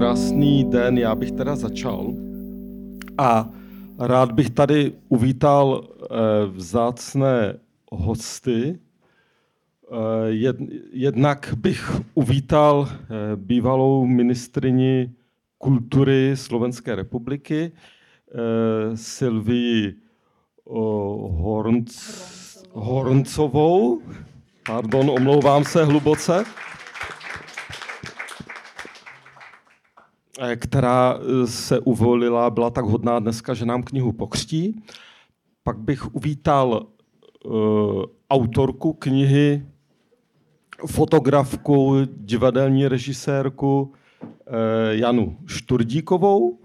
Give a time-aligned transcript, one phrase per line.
[0.00, 2.14] krásný den, já bych teda začal.
[3.18, 3.48] A
[3.98, 6.06] rád bych tady uvítal eh,
[6.46, 7.58] vzácné
[7.92, 8.78] hosty.
[9.92, 9.96] Eh,
[10.92, 12.96] jednak bych uvítal eh,
[13.36, 15.12] bývalou ministrini
[15.58, 17.72] kultury Slovenské republiky
[18.94, 19.94] Silvii
[20.66, 21.92] Hornc,
[22.72, 24.00] Horncovou.
[24.66, 26.44] Pardon, omlouvám se hluboce.
[30.56, 34.82] Která eh, se uvolila, byla tak hodná dneska, že nám knihu pokřtí.
[35.62, 36.86] Pak bych uvítal
[37.44, 39.66] uh, autorku knihy,
[40.86, 43.92] fotografku, divadelní režisérku
[44.90, 46.58] Janu Šturdíkovou.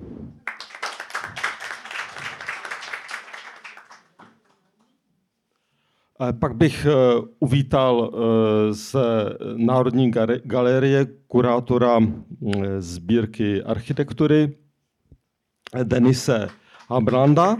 [6.40, 8.96] Pak bych eh, uvítal eh, z
[9.56, 10.12] Národní
[10.44, 14.58] galerie kurátora eh, sbírky architektury
[15.84, 16.48] Denise
[16.90, 17.58] Habranda.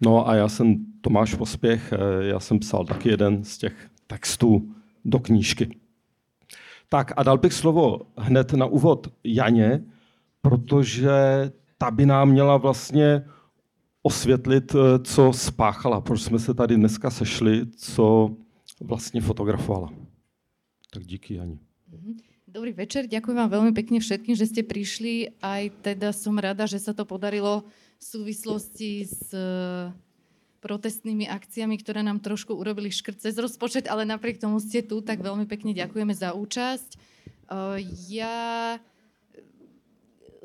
[0.00, 5.18] No a já jsem Tomáš Pospěch, já jsem psal taky jeden z těch textů do
[5.18, 5.76] knížky.
[6.88, 9.84] Tak a dal bych slovo hned na úvod Janě,
[10.42, 11.10] protože
[11.78, 13.24] ta by nám měla vlastně
[14.02, 18.36] osvětlit, eh, co spáchala, proč jsme se tady dneska sešli, co
[18.80, 19.90] vlastně fotografovala.
[20.90, 21.58] Tak díky, Jani.
[21.92, 22.16] Mhm.
[22.48, 25.36] Dobrý večer, ďakujem vám veľmi pekne všetkým, že ste prišli.
[25.44, 27.60] Aj teda som rada, že sa to podarilo
[28.00, 29.92] v súvislosti s eh,
[30.64, 35.20] protestnými akciami, ktoré nám trošku urobili škrt cez rozpočet, ale napriek tomu ste tu, tak
[35.20, 36.90] veľmi pekne ďakujeme za účasť.
[36.96, 38.80] Eh, ja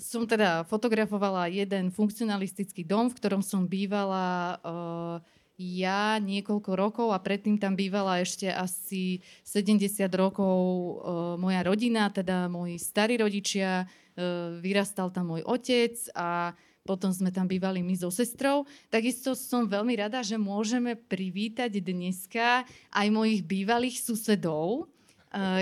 [0.03, 5.17] som teda fotografovala jeden funkcionalistický dom, v ktorom som bývala uh,
[5.55, 9.79] ja niekoľko rokov a predtým tam bývala ešte asi 70
[10.11, 16.51] rokov uh, moja rodina, teda moji starí rodičia, uh, vyrastal tam môj otec a
[16.83, 18.67] potom sme tam bývali my so sestrou.
[18.91, 24.91] Takisto som veľmi rada, že môžeme privítať dneska aj mojich bývalých susedov,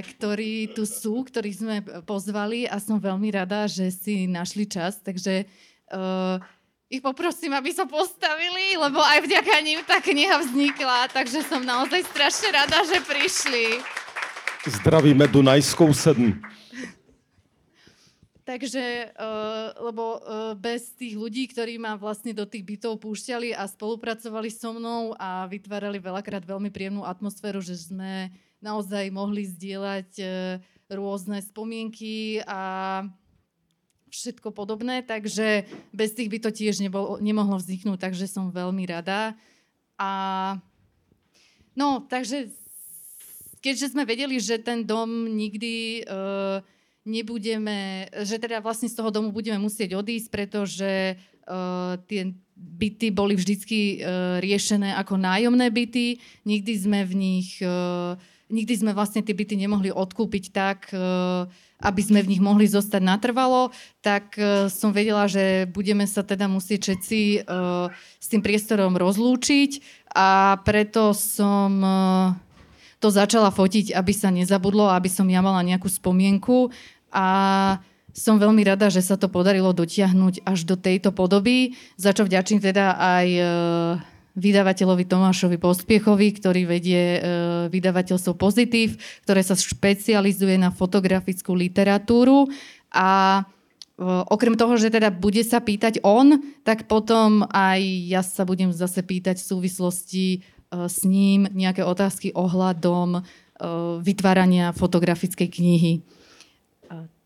[0.03, 5.47] ktorí tu sú, ktorých sme pozvali a som veľmi rada, že si našli čas, takže
[5.95, 6.35] uh,
[6.91, 12.03] ich poprosím, aby sa postavili, lebo aj vďaka ním tá kniha vznikla, takže som naozaj
[12.03, 13.79] strašne rada, že prišli.
[14.67, 16.35] Zdravíme Dunajskou 7.
[18.43, 20.19] Takže, uh, lebo
[20.59, 25.47] bez tých ľudí, ktorí ma vlastne do tých bytov púšťali a spolupracovali so mnou a
[25.47, 28.27] vytvárali veľakrát veľmi príjemnú atmosféru, že sme
[28.61, 30.25] naozaj mohli zdieľať e,
[30.93, 33.03] rôzne spomienky a
[34.11, 39.33] všetko podobné, takže bez tých by to tiež nebolo, nemohlo vzniknúť, takže som veľmi rada.
[39.95, 40.11] A
[41.73, 42.51] no, takže
[43.63, 46.59] keďže sme vedeli, že ten dom nikdy uh,
[47.07, 51.15] nebudeme, že teda vlastne z toho domu budeme musieť odísť, pretože
[51.47, 58.19] uh, tie byty boli vždycky uh, riešené ako nájomné byty, nikdy sme v nich uh,
[58.51, 60.99] nikdy sme vlastne tie byty nemohli odkúpiť tak, e,
[61.81, 63.71] aby sme v nich mohli zostať natrvalo,
[64.03, 67.39] tak e, som vedela, že budeme sa teda musieť všetci e,
[67.95, 69.81] s tým priestorom rozlúčiť
[70.11, 71.71] a preto som
[73.01, 76.69] to začala fotiť, aby sa nezabudlo, aby som ja mala nejakú spomienku.
[77.09, 77.27] A
[78.11, 82.59] som veľmi rada, že sa to podarilo dotiahnuť až do tejto podoby, za čo vďačím
[82.59, 83.27] teda aj
[84.35, 87.19] vydavateľovi Tomášovi Pospiechovi, ktorý vedie e,
[87.67, 88.95] vydavateľstvo Pozitív,
[89.27, 92.47] ktoré sa špecializuje na fotografickú literatúru
[92.95, 98.47] a e, okrem toho, že teda bude sa pýtať on, tak potom aj ja sa
[98.47, 100.39] budem zase pýtať v súvislosti e,
[100.87, 103.23] s ním nejaké otázky ohľadom
[104.01, 106.01] vytvárania fotografickej knihy.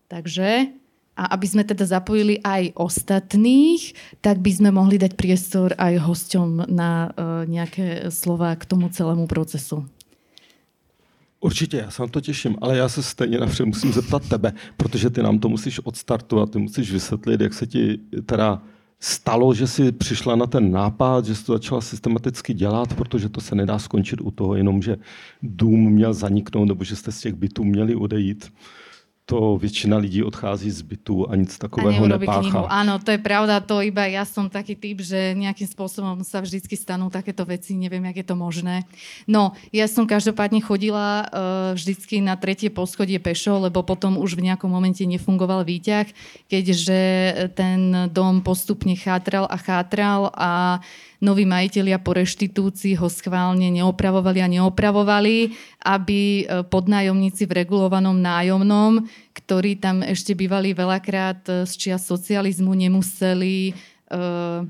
[0.04, 0.68] Takže
[1.16, 6.68] a aby sme teda zapojili aj ostatných, tak by sme mohli dať priestor aj hosťom
[6.68, 9.88] na uh, nejaké slova k tomu celému procesu.
[11.40, 15.10] Určitě, já se na to těším, ale já se stejně napřed musím zeptat tebe, protože
[15.10, 18.62] ty nám to musíš odstartovat, ty musíš vysvětlit, jak se ti teda
[19.00, 23.40] stalo, že jsi přišla na ten nápad, že jsi to začala systematicky dělat, protože to
[23.40, 24.96] se nedá skončit u toho jenom, že
[25.42, 28.52] dům měl zaniknout nebo že jste z těch bytů měli odejít
[29.26, 32.46] to väčšina ľudí odchází z bytu a nic takového a nepácha.
[32.46, 32.62] Knihu.
[32.70, 36.78] Áno, to je pravda, to iba ja som taký typ, že nejakým spôsobom sa vždycky
[36.78, 38.86] stanú takéto veci, neviem, jak je to možné.
[39.26, 44.46] No, ja som každopádne chodila uh, vždycky na tretie poschodie pešo, lebo potom už v
[44.46, 46.06] nejakom momente nefungoval výťah,
[46.46, 47.00] keďže
[47.58, 50.78] ten dom postupne chátral a chátral a
[51.20, 55.36] noví majiteľia po reštitúcii ho schválne neopravovali a neopravovali,
[55.84, 62.72] aby e, podnájomníci v regulovanom nájomnom, ktorí tam ešte bývali veľakrát e, z čia socializmu,
[62.76, 63.72] nemuseli
[64.12, 64.62] uh,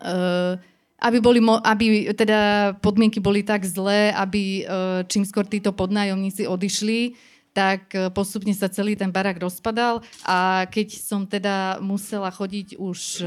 [0.00, 0.54] uh,
[0.96, 4.64] aby, boli, aby teda podmienky boli tak zlé, aby
[5.12, 7.14] čím skôr títo podnájomníci odišli,
[7.52, 10.00] tak postupne sa celý ten barák rozpadal.
[10.24, 13.24] A keď som teda musela chodiť už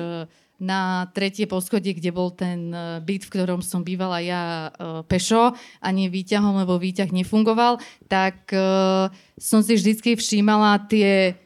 [0.59, 4.43] na tretie poschodie, kde bol ten e, byt, v ktorom som bývala ja
[5.07, 7.79] pešo a nie výťahom, lebo výťah nefungoval,
[8.11, 8.51] tak
[9.39, 11.39] som si vždycky všímala tie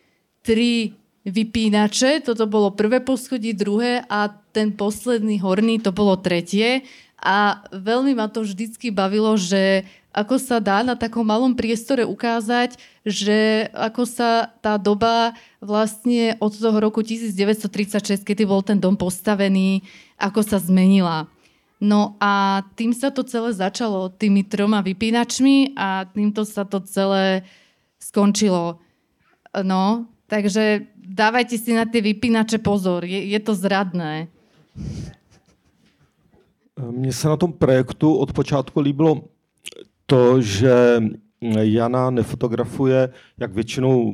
[0.44, 2.28] tri vypínače.
[2.28, 6.84] Toto bolo prvé poschodie, druhé a ten posledný horný, to bolo tretie.
[7.24, 12.78] A veľmi ma to vždycky bavilo, že ako sa dá na takom malom priestore ukázať,
[13.02, 19.82] že ako sa tá doba vlastne od toho roku 1936, kedy bol ten dom postavený,
[20.22, 21.26] ako sa zmenila.
[21.82, 27.44] No a tým sa to celé začalo, tými troma vypínačmi a týmto sa to celé
[27.98, 28.80] skončilo.
[29.66, 34.30] No, takže dávajte si na tie vypínače pozor, je, je to zradné.
[36.92, 39.22] Mně se na tom projektu od počátku líbilo
[40.06, 41.04] to, že
[41.62, 44.14] Jana nefotografuje, jak většinou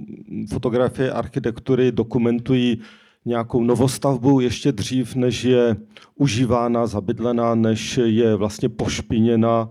[0.49, 2.81] fotografie architektury dokumentují
[3.25, 5.75] nějakou novostavbu ještě dřív, než je
[6.15, 9.69] užívána, zabydlená, než je vlastně pošpiněna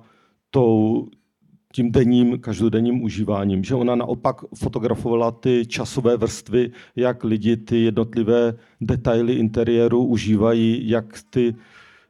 [0.50, 1.08] tou,
[1.72, 3.64] tím denním, každodenním užíváním.
[3.64, 11.04] Že ona naopak fotografovala ty časové vrstvy, jak lidi ty jednotlivé detaily interiéru užívají, jak
[11.30, 11.54] ty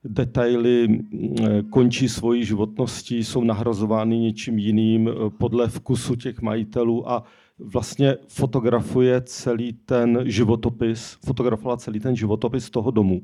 [0.05, 1.37] detaily mm,
[1.71, 7.25] končí svojí životností, jsou nahrazovány něčím jiným eh, podle vkusu těch majitelů a
[7.59, 13.23] vlastně fotografuje celý ten životopis, fotografovala celý ten životopis toho domu.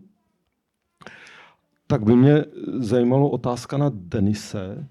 [1.87, 2.44] Tak by mě
[2.79, 4.88] zajímalo otázka na Denise,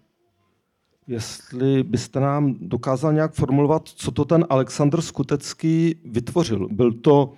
[1.07, 6.67] jestli byste nám dokázal nějak formulovat, co to ten Aleksandr Skutecký vytvořil.
[6.71, 7.33] Byl to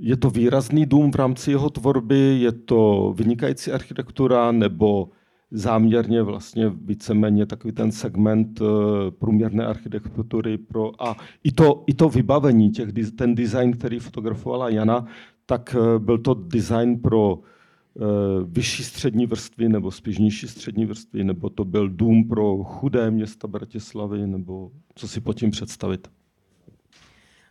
[0.00, 5.08] je to výrazný dům v rámci jeho tvorby, je to vynikající architektura nebo
[5.50, 8.64] záměrně vlastně víceméně takový ten segment eh,
[9.10, 12.88] průměrné architektury pro a i to, i to vybavení, těch,
[13.18, 15.06] ten design, který fotografovala Jana,
[15.46, 18.00] tak eh, byl to design pro eh,
[18.44, 23.48] vyšší střední vrstvy nebo spíš nižší střední vrstvy, nebo to byl dům pro chudé města
[23.48, 26.08] Bratislavy, nebo co si pod tím představit?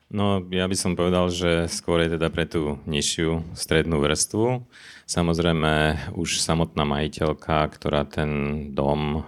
[0.10, 4.66] No, ja by som povedal, že skôr je teda pre tú nižšiu strednú vrstvu.
[5.06, 5.74] Samozrejme,
[6.18, 8.30] už samotná majiteľka, ktorá ten
[8.74, 9.20] dom e,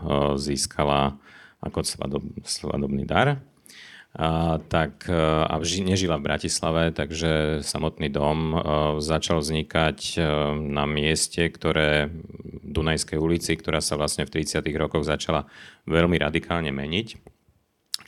[0.42, 1.22] získala
[1.62, 3.45] ako svadob, svadobný dar,
[4.18, 5.13] a, tak, e,
[5.45, 8.57] a nežila v Bratislave, takže samotný dom e,
[9.06, 10.18] začal vznikať
[10.66, 14.66] na mieste, ktoré v Dunajskej ulici, ktorá sa vlastne v 30.
[14.81, 15.45] rokoch začala
[15.86, 17.31] veľmi radikálne meniť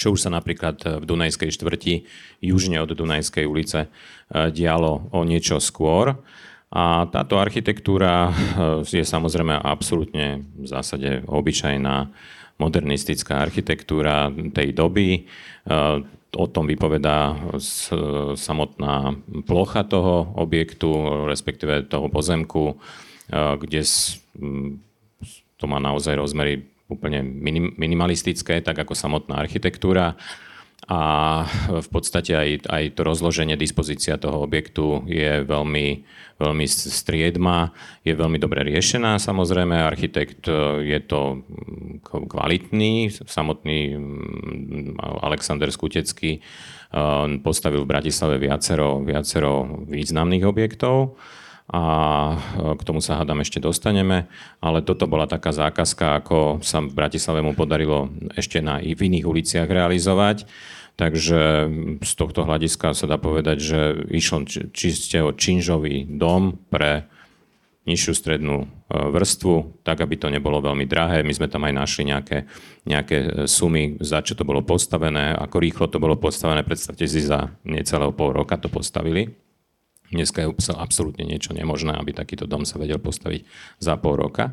[0.03, 2.03] čo už sa napríklad v Dunajskej štvrti,
[2.43, 6.19] južne od Dunajskej ulice, eh, dialo o niečo skôr.
[6.75, 12.11] A táto architektúra eh, je samozrejme absolútne v zásade obyčajná
[12.59, 15.25] modernistická architektúra tej doby.
[16.37, 17.33] O tom vypovedá
[18.37, 19.17] samotná
[19.49, 20.93] plocha toho objektu,
[21.25, 22.77] respektíve toho pozemku,
[23.33, 23.81] kde
[25.57, 30.15] to má naozaj rozmery úplne minim, minimalistické, tak ako samotná architektúra.
[30.91, 30.99] A
[31.71, 36.03] v podstate aj, aj to rozloženie, dispozícia toho objektu je veľmi,
[36.43, 37.71] veľmi striedma,
[38.03, 39.15] je veľmi dobre riešená.
[39.15, 46.39] Samozrejme, architekt e, je to mm, kvalitný, samotný mm, Alexander Skutecký e,
[47.39, 51.15] postavil v Bratislave viacero, viacero významných objektov
[51.71, 51.83] a
[52.35, 54.27] e, k tomu sa hádam ešte dostaneme,
[54.59, 59.07] ale toto bola taká zákazka, ako sa v Bratislave mu podarilo ešte na, i v
[59.07, 60.49] iných uliciach realizovať.
[60.93, 61.41] Takže
[62.05, 63.79] z tohto hľadiska sa dá povedať, že
[64.13, 67.09] išlo čiste o činžový dom pre
[67.83, 71.19] nižšiu strednú e, vrstvu, tak aby to nebolo veľmi drahé.
[71.23, 72.37] My sme tam aj našli nejaké,
[72.87, 76.63] nejaké e, sumy, za čo to bolo postavené, ako rýchlo to bolo postavené.
[76.63, 79.42] Predstavte si, za necelého pol roka to postavili.
[80.11, 83.47] Dneska je absolútne niečo nemožné, aby takýto dom sa vedel postaviť
[83.79, 84.51] za pol roka.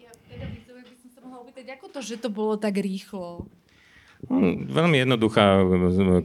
[0.00, 3.48] Ja, ja teda by som sa mohla opýtať, ako to, že to bolo tak rýchlo?
[4.26, 5.62] Hm, veľmi jednoduchá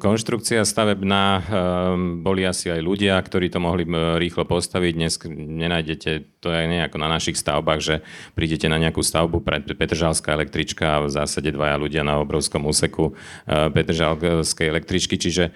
[0.01, 1.25] konštrukcia stavebná.
[1.37, 3.85] Ehm, boli asi aj ľudia, ktorí to mohli
[4.17, 4.93] rýchlo postaviť.
[4.97, 7.95] Dnes nenájdete to aj nejako na našich stavbách, že
[8.33, 13.15] prídete na nejakú stavbu pre Petržalská električka a v zásade dvaja ľudia na obrovskom úseku
[13.47, 15.51] e, Petržalskej električky, čiže e,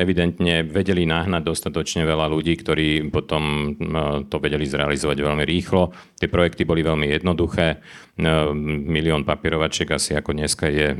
[0.00, 5.94] evidentne vedeli nahnať dostatočne veľa ľudí, ktorí potom e, to vedeli zrealizovať veľmi rýchlo.
[6.18, 7.78] Tie projekty boli veľmi jednoduché.
[8.14, 10.94] Milión papierovačiek asi ako dneska je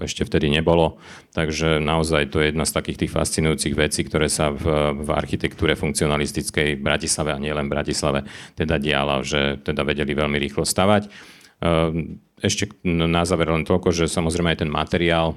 [0.00, 0.96] ešte vtedy nebolo.
[1.36, 5.76] Takže naozaj to je jedna z takých tých fascinujúcich vecí, ktoré sa v, v architektúre
[5.76, 8.24] funkcionalistickej Bratislave a nielen Bratislave
[8.56, 11.12] teda diala, že teda vedeli veľmi rýchlo stavať.
[11.60, 15.36] Ehm, ešte na záver len toľko, že samozrejme aj ten materiál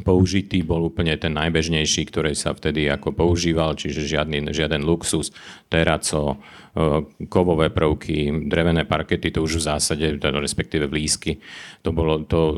[0.00, 5.28] použitý bol úplne ten najbežnejší, ktorý sa vtedy ako používal, čiže žiadny, žiaden luxus,
[5.68, 6.40] teraco,
[6.72, 11.44] e, kovové prvky, drevené parkety, to už v zásade, respektíve blízky,
[11.84, 12.56] to bolo, to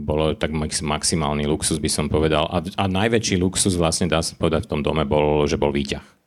[0.00, 2.48] bolo tak maximálny luxus, by som povedal.
[2.48, 6.20] A, a najväčší luxus vlastne dá sa povedať v tom dome bol, že bol výťah.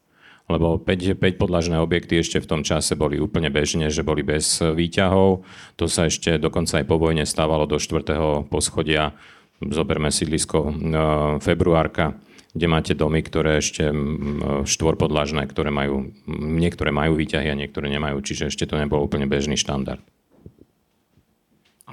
[0.51, 4.59] Lebo 5, 5 podlažné objekty ešte v tom čase boli úplne bežne, že boli bez
[4.59, 5.47] výťahov.
[5.79, 8.51] To sa ešte dokonca aj po vojne stávalo do 4.
[8.51, 9.15] poschodia
[9.69, 10.71] zoberme sídlisko e,
[11.39, 12.17] februárka,
[12.53, 13.89] kde máte domy, ktoré ešte
[14.69, 19.57] štvorpodlažné, ktoré majú, niektoré majú výťahy a niektoré nemajú, čiže ešte to nebol úplne bežný
[19.57, 20.05] štandard.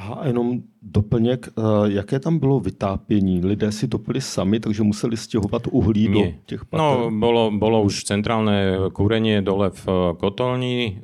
[0.00, 3.40] A jenom doplněk, e, jaké tam bylo vytápění?
[3.44, 6.24] Lidé si topili sami, takže museli stěhovat uhlí Nie.
[6.24, 6.78] do těch pater?
[6.80, 11.00] No, bolo, bolo už centrálne kúrenie dole v e, kotolni,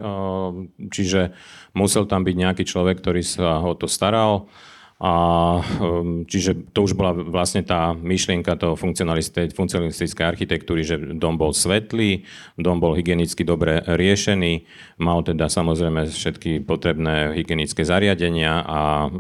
[0.93, 1.31] čiže
[1.75, 4.49] musel tam byť nejaký človek, ktorý sa o to staral.
[4.97, 5.13] A
[5.61, 12.25] um, čiže to už bola vlastne tá myšlienka toho funkcionalistickej architektúry, že dom bol svetlý,
[12.57, 14.65] dom bol hygienicky dobre riešený,
[14.97, 19.11] mal teda samozrejme všetky potrebné hygienické zariadenia a uh,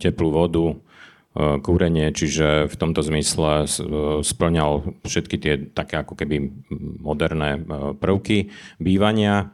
[0.00, 3.68] teplú vodu, uh, kúrenie, čiže v tomto zmysle
[4.24, 6.48] splňal všetky tie také ako keby
[6.96, 7.60] moderné
[8.00, 8.48] prvky
[8.80, 9.52] bývania.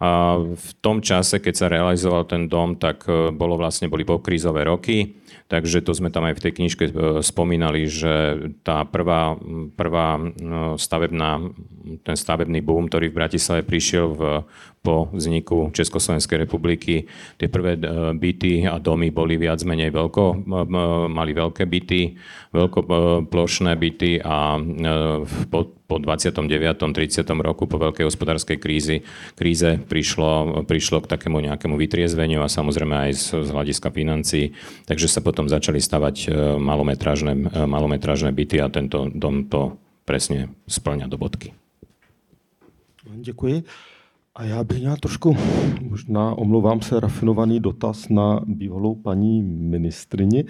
[0.00, 4.64] A v tom čase, keď sa realizoval ten dom, tak e, bolo vlastne, boli pokrízové
[4.64, 9.36] roky, takže to sme tam aj v tej knižke e, spomínali, že tá prvá,
[9.76, 11.52] prvá no, stavebná,
[12.00, 14.20] ten stavebný boom, ktorý v Bratislave prišiel v,
[14.80, 17.04] po vzniku Československej republiky,
[17.36, 17.80] tie prvé e,
[18.16, 20.48] byty a domy boli viac menej veľko,
[21.12, 22.16] mali veľké byty,
[22.56, 24.56] veľkoplošné byty a
[25.52, 26.40] po, po 29.
[26.96, 27.28] 30.
[27.44, 29.04] roku po veľkej hospodárskej krízi,
[29.36, 34.56] kríze prišlo, prišlo k takému nejakému vytriezveniu a samozrejme aj z, z hľadiska financií.
[34.88, 39.76] Takže sa potom začali stavať e, malometrážne, e, malometrážne byty a tento dom to
[40.08, 41.52] presne splňa do bodky.
[43.10, 43.62] Děkuji.
[44.34, 45.36] A já bych měl trošku,
[45.82, 50.40] možná omlouvám se, rafinovaný dotaz na bývalou paní ministrini.
[50.40, 50.46] E,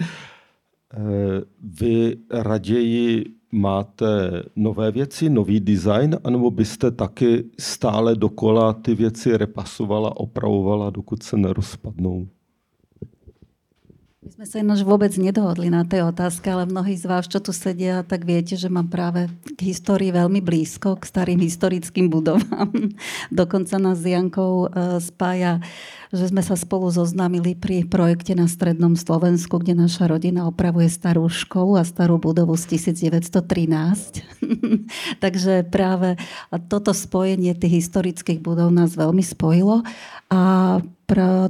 [1.80, 10.16] vy raději máte nové věci, nový design, anebo byste taky stále dokola ty věci repasovala,
[10.16, 12.28] opravovala, dokud se nerozpadnou?
[14.20, 17.56] My sme sa ináč vôbec nedohodli na tej otázke, ale mnohí z vás, čo tu
[17.56, 22.68] sedia, tak viete, že mám práve k histórii veľmi blízko, k starým historickým budovám.
[23.32, 25.64] Dokonca nás s Jankou e, spája
[26.10, 31.30] že sme sa spolu zoznámili pri projekte na Strednom Slovensku, kde naša rodina opravuje starú
[31.30, 34.26] školu a starú budovu z 1913.
[35.24, 36.18] Takže práve
[36.66, 39.86] toto spojenie tých historických budov nás veľmi spojilo
[40.30, 40.42] a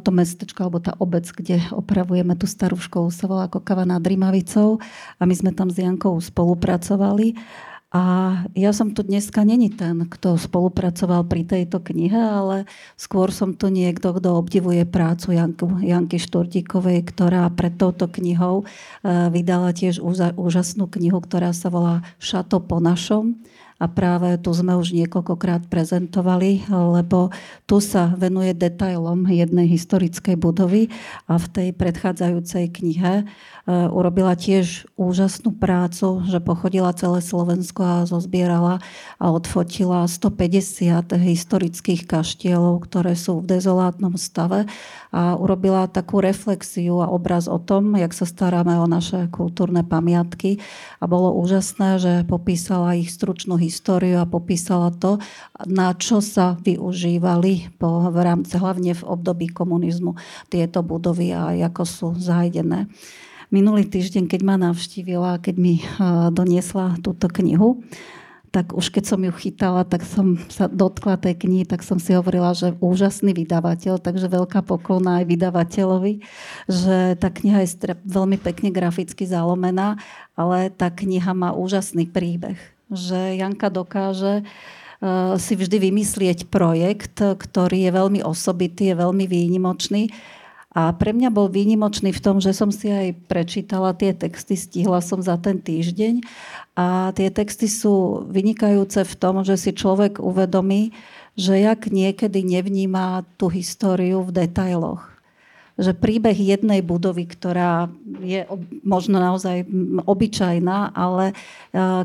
[0.01, 4.81] to mestečko, alebo tá obec, kde opravujeme tú starú školu, sa volá Kokava nad Rimavicou
[5.21, 7.37] a my sme tam s Jankou spolupracovali.
[7.91, 8.03] A
[8.55, 13.67] ja som tu dneska není ten, kto spolupracoval pri tejto knihe, ale skôr som tu
[13.67, 19.99] niekto, kto obdivuje prácu Janky, Janky Štortíkovej, ktorá pred touto knihou eh, vydala tiež
[20.39, 23.43] úžasnú knihu, ktorá sa volá Šato po našom
[23.81, 27.33] a práve tu sme už niekoľkokrát prezentovali, lebo
[27.65, 30.93] tu sa venuje detailom jednej historickej budovy
[31.25, 33.25] a v tej predchádzajúcej knihe
[33.71, 38.83] E, urobila tiež úžasnú prácu, že pochodila celé Slovensko a zozbierala
[39.23, 44.67] a odfotila 150 historických kaštielov, ktoré sú v dezolátnom stave
[45.15, 50.59] a urobila takú reflexiu a obraz o tom, jak sa staráme o naše kultúrne pamiatky.
[50.99, 53.70] A bolo úžasné, že popísala ich stručnú históriu
[54.19, 55.23] a popísala to,
[55.71, 60.19] na čo sa využívali po, v rámci, hlavne v období komunizmu
[60.51, 62.91] tieto budovy a ako sú zajdené
[63.51, 65.83] minulý týždeň, keď ma navštívila, keď mi
[66.31, 67.83] doniesla túto knihu,
[68.51, 72.15] tak už keď som ju chytala, tak som sa dotkla tej knihy, tak som si
[72.19, 76.15] hovorila, že úžasný vydavateľ, takže veľká poklona aj vydavateľovi,
[76.67, 80.03] že tá kniha je veľmi pekne graficky zalomená,
[80.35, 82.59] ale tá kniha má úžasný príbeh.
[82.91, 90.11] Že Janka dokáže uh, si vždy vymyslieť projekt, ktorý je veľmi osobitý, je veľmi výnimočný
[90.71, 95.03] a pre mňa bol výnimočný v tom, že som si aj prečítala tie texty, stihla
[95.03, 96.23] som za ten týždeň
[96.79, 100.95] a tie texty sú vynikajúce v tom, že si človek uvedomí,
[101.35, 105.10] že jak niekedy nevníma tú históriu v detailoch.
[105.81, 107.89] Že príbeh jednej budovy, ktorá
[108.21, 108.45] je
[108.85, 109.65] možno naozaj
[110.05, 111.33] obyčajná, ale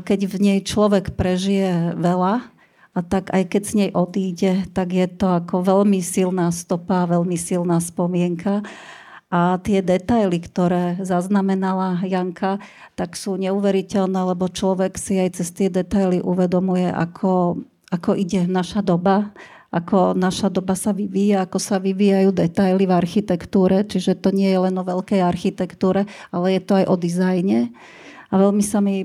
[0.00, 2.56] keď v nej človek prežije veľa,
[2.96, 7.36] a tak aj keď z nej odíde, tak je to ako veľmi silná stopa, veľmi
[7.36, 8.64] silná spomienka.
[9.28, 12.56] A tie detaily, ktoré zaznamenala Janka,
[12.96, 17.60] tak sú neuveriteľné, lebo človek si aj cez tie detaily uvedomuje, ako,
[17.92, 19.36] ako ide naša doba,
[19.76, 24.56] ako naša doba sa vyvíja, ako sa vyvíjajú detaily v architektúre, čiže to nie je
[24.64, 27.76] len o veľkej architektúre, ale je to aj o dizajne.
[28.32, 29.04] A veľmi sa mi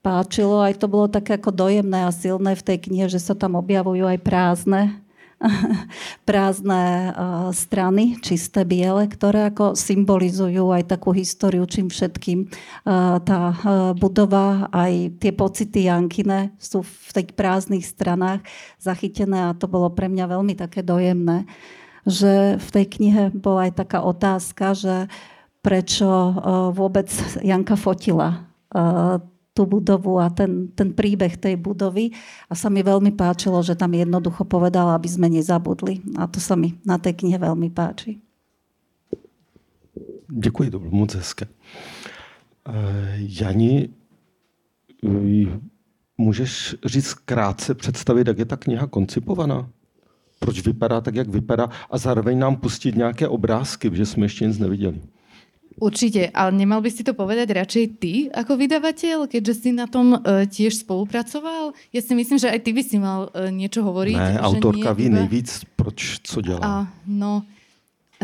[0.00, 0.64] páčilo.
[0.64, 4.08] Aj to bolo také ako dojemné a silné v tej knihe, že sa tam objavujú
[4.08, 5.05] aj prázdne
[6.28, 12.48] prázdne uh, strany, čisté biele, ktoré ako symbolizujú aj takú históriu, čím všetkým.
[12.88, 18.44] Uh, tá uh, budova, aj tie pocity Jankine sú v tých prázdnych stranách
[18.80, 21.44] zachytené a to bolo pre mňa veľmi také dojemné,
[22.08, 24.96] že v tej knihe bola aj taká otázka, že
[25.60, 26.06] prečo
[26.70, 27.10] vôbec
[27.42, 28.46] Janka fotila
[29.56, 32.12] tú budovu a ten, ten príbeh tej budovy.
[32.52, 36.04] A sa mi veľmi páčilo, že tam jednoducho povedala, aby sme nezabudli.
[36.20, 38.20] A to sa mi na tej knihe veľmi páči.
[40.28, 41.46] Děkuji, to bylo moc hezké.
[43.16, 43.88] Jani,
[46.18, 49.70] můžeš říct krátce představit, jak je ta kniha koncipovaná?
[50.38, 51.68] Proč vypadá tak, jak vypadá?
[51.90, 55.00] A zároveň nám pustit nějaké obrázky, protože jsme ještě nic neviděli.
[55.76, 60.16] Určite, ale nemal by si to povedať radšej ty ako vydavateľ, keďže si na tom
[60.16, 61.76] uh, tiež spolupracoval?
[61.92, 64.16] Ja si myslím, že aj ty by si mal uh, niečo hovoriť.
[64.16, 65.20] Ne, autorka ví iba...
[65.20, 66.64] nejvíc, proč, co dělá.
[66.64, 66.72] A,
[67.04, 67.44] no,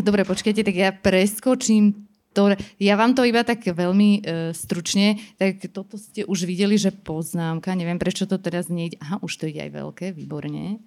[0.01, 2.57] dobre, počkajte, tak ja preskočím to.
[2.81, 7.77] Ja vám to iba tak veľmi uh, stručne, tak toto ste už videli, že poznámka,
[7.77, 8.97] neviem prečo to teraz nejde.
[9.05, 10.81] Aha, už to ide aj veľké, výborne.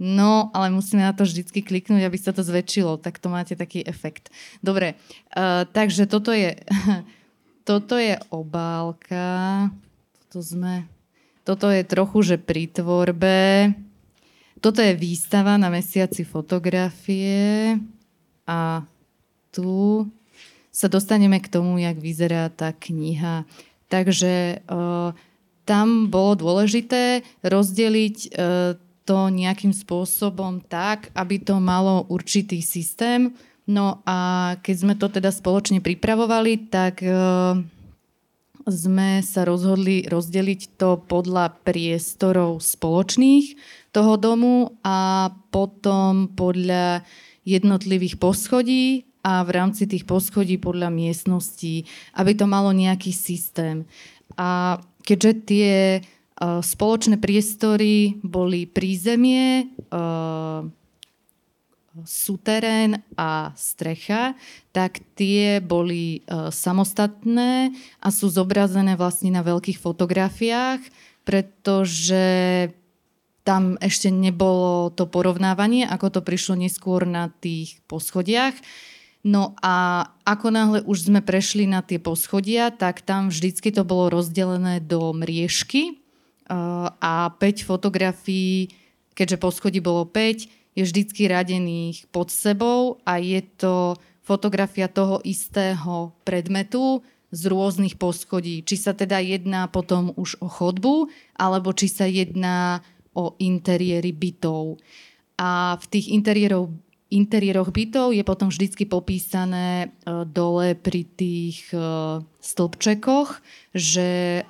[0.00, 3.84] No, ale musíme na to vždycky kliknúť, aby sa to zväčšilo, tak to máte taký
[3.84, 4.32] efekt.
[4.64, 4.96] Dobre,
[5.36, 6.56] uh, takže toto je,
[7.68, 9.68] toto je obálka,
[10.24, 10.88] toto sme,
[11.44, 13.76] toto je trochu, že pri tvorbe,
[14.64, 17.76] toto je výstava na mesiaci fotografie
[18.48, 18.88] a
[19.52, 20.08] tu
[20.72, 23.44] sa dostaneme k tomu, jak vyzerá tá kniha.
[23.92, 25.12] Takže uh,
[25.68, 28.80] tam bolo dôležité rozdeliť uh,
[29.10, 33.34] to nejakým spôsobom tak, aby to malo určitý systém.
[33.66, 37.10] No a keď sme to teda spoločne pripravovali, tak e,
[38.70, 43.58] sme sa rozhodli rozdeliť to podľa priestorov spoločných
[43.90, 47.02] toho domu a potom podľa
[47.42, 51.82] jednotlivých poschodí a v rámci tých poschodí podľa miestností,
[52.14, 53.90] aby to malo nejaký systém.
[54.38, 55.74] A keďže tie
[56.40, 60.60] spoločné priestory boli prízemie, eh,
[62.00, 64.38] suterén a strecha,
[64.72, 70.80] tak tie boli eh, samostatné a sú zobrazené vlastne na veľkých fotografiách,
[71.28, 72.24] pretože
[73.44, 78.56] tam ešte nebolo to porovnávanie, ako to prišlo neskôr na tých poschodiach.
[79.20, 84.08] No a ako náhle už sme prešli na tie poschodia, tak tam vždycky to bolo
[84.08, 85.99] rozdelené do mriežky,
[86.98, 88.68] a 5 fotografií,
[89.14, 95.18] keďže po schodí bolo 5, je vždycky radených pod sebou a je to fotografia toho
[95.26, 98.62] istého predmetu z rôznych poschodí.
[98.66, 102.82] Či sa teda jedná potom už o chodbu, alebo či sa jedná
[103.14, 104.78] o interiéry bytov.
[105.38, 106.70] A v tých interiérov
[107.10, 113.42] interiéroch bytov je potom vždycky popísané uh, dole pri tých uh, stĺpčekoch,
[113.74, 114.46] že,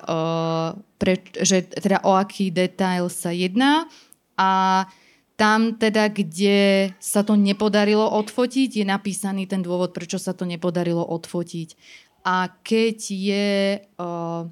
[1.01, 3.89] pre, že teda o aký detail sa jedná
[4.37, 4.85] a
[5.33, 11.01] tam teda, kde sa to nepodarilo odfotiť, je napísaný ten dôvod, prečo sa to nepodarilo
[11.01, 11.73] odfotiť.
[12.21, 13.49] A keď je...
[13.97, 14.45] Uh,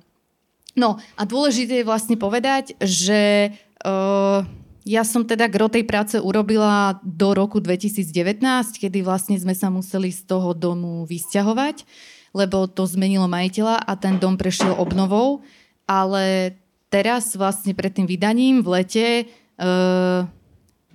[0.73, 3.53] no a dôležité je vlastne povedať, že
[3.85, 4.41] uh,
[4.81, 8.41] ja som teda gro tej práce urobila do roku 2019,
[8.81, 11.85] kedy vlastne sme sa museli z toho domu vysťahovať,
[12.33, 15.45] lebo to zmenilo majiteľa a ten dom prešiel obnovou,
[15.89, 16.53] ale
[16.93, 19.07] teraz vlastne pred tým vydaním v lete
[19.57, 20.29] uh,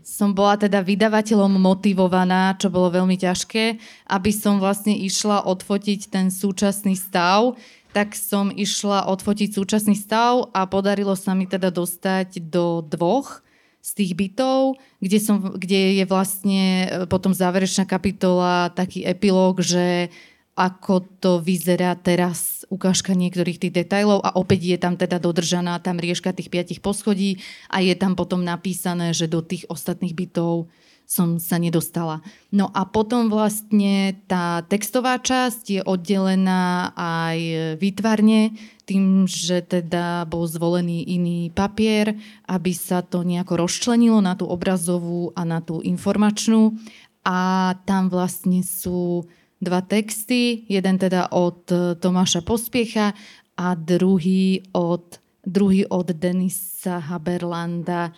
[0.04, 3.80] som bola teda vydavateľom motivovaná, čo bolo veľmi ťažké,
[4.12, 7.56] aby som vlastne išla odfotiť ten súčasný stav,
[7.96, 13.40] tak som išla odfotiť súčasný stav a podarilo sa mi teda dostať do dvoch
[13.80, 20.08] z tých bytov, kde, som, kde je vlastne e, potom záverečná kapitola, taký epilóg, že
[20.54, 25.98] ako to vyzerá teraz, ukážka niektorých tých detajlov a opäť je tam teda dodržaná tam
[25.98, 30.70] rieška tých piatich poschodí a je tam potom napísané, že do tých ostatných bytov
[31.04, 32.24] som sa nedostala.
[32.48, 37.38] No a potom vlastne tá textová časť je oddelená aj
[37.76, 38.56] výtvarne
[38.88, 42.16] tým, že teda bol zvolený iný papier,
[42.48, 46.76] aby sa to nejako rozčlenilo na tú obrazovú a na tú informačnú.
[47.24, 49.24] A tam vlastne sú
[49.64, 53.16] dva texty, jeden teda od e, Tomáša Pospiecha
[53.56, 58.12] a druhý od, druhý od Denisa Haberlanda.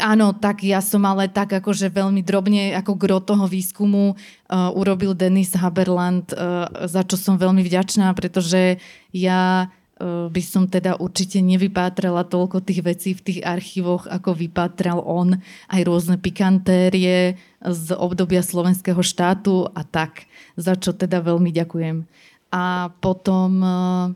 [0.00, 5.12] Áno, tak ja som ale tak akože veľmi drobne ako gro toho výskumu uh, urobil
[5.12, 8.80] Denis Haberland, uh, za čo som veľmi vďačná, pretože
[9.12, 9.68] ja
[10.00, 15.36] by som teda určite nevypátrala toľko tých vecí v tých archívoch, ako vypátral on,
[15.68, 20.24] aj rôzne pikantérie z obdobia slovenského štátu a tak
[20.60, 22.04] za čo teda veľmi ďakujem.
[22.50, 24.06] A potom, eh,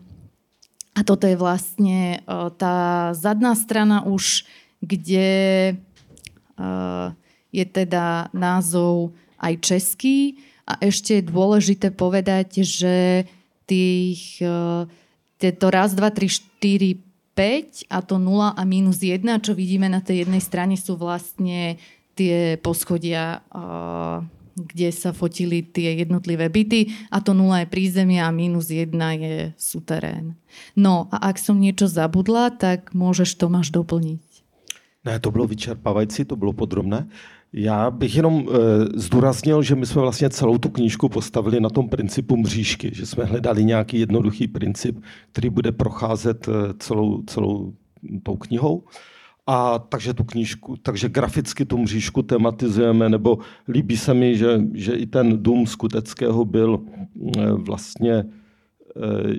[0.95, 4.45] a toto je vlastne eh, tá zadná strana už,
[4.83, 5.31] kde
[5.75, 7.07] eh,
[7.55, 13.29] je teda názov aj český a ešte je dôležité povedať, že
[13.69, 14.41] tých,
[15.45, 17.05] tieto raz, dva, tri, štyri,
[17.37, 21.77] 5 a to 0 a minus 1, čo vidíme na tej jednej strane sú vlastne
[22.15, 23.45] tie poschodia
[24.55, 29.51] kde sa fotili tie jednotlivé byty a to 0 je prízemie a minus 1 je
[29.59, 30.39] suterén.
[30.79, 34.23] No a ak som niečo zabudla, tak môžeš Tomáš doplniť.
[35.05, 37.07] Ne, to bylo vyčerpávající, to bylo podrobné.
[37.57, 38.55] Já bych jenom e,
[39.01, 43.25] zdůraznil, že my jsme vlastně celou tu knížku postavili na tom principu mřížky, že jsme
[43.25, 45.01] hledali nějaký jednoduchý princip,
[45.33, 47.75] který bude procházet celou, celou
[48.23, 48.85] tou knihou.
[49.47, 53.39] A takže tu knížku, takže graficky tu mřížku tematizujeme, nebo
[53.69, 56.81] líbí se mi, že, že i ten dům Skuteckého byl
[57.39, 58.25] eh, vlastně, eh,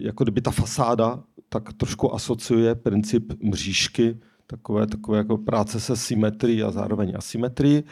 [0.01, 6.63] jako kdyby ta fasáda tak trošku asociuje princip mřížky, takové, takové jako práce se symetrií
[6.63, 7.84] a zároveň asymetrií.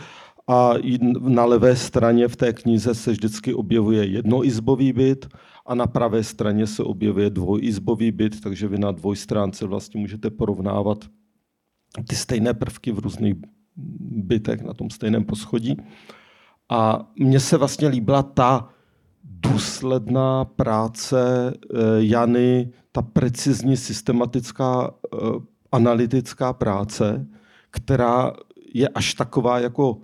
[0.47, 0.73] A
[1.19, 5.27] na levé straně v té knize se vždycky objevuje jednoizbový byt
[5.65, 11.05] a na pravé straně se objevuje dvojizbový byt, takže vy na dvojstránce vlastně můžete porovnávat
[12.07, 13.35] ty stejné prvky v různých
[14.01, 15.77] bytech na tom stejném poschodí.
[16.69, 18.69] A mně se vlastně líbila ta
[19.23, 25.17] důsledná práce eh, Jany, ta precizní systematická eh,
[25.73, 27.25] analytická práce,
[27.69, 28.33] která
[28.73, 29.97] je až taková jako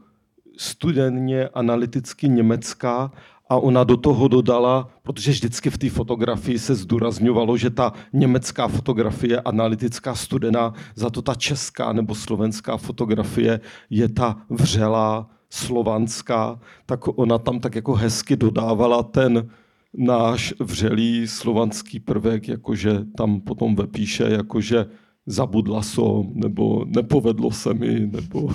[0.57, 3.11] studenně analyticky německá
[3.49, 8.67] a ona do toho dodala, protože vždycky v té fotografii se zdůrazňovalo, že ta německá
[8.67, 17.19] fotografie analytická studená, za to ta česká nebo slovenská fotografie je ta vřelá slovanská, tak
[17.19, 19.49] ona tam tak jako hezky dodávala ten
[19.93, 24.85] náš vřelý slovanský prvek, jakože tam potom vepíše, jakože
[25.29, 28.49] zabudla som, nebo nepovedlo se mi, nebo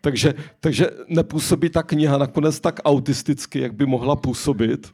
[0.00, 4.92] takže, takže nepůsobí ta kniha nakonec tak autisticky, jak by mohla působit.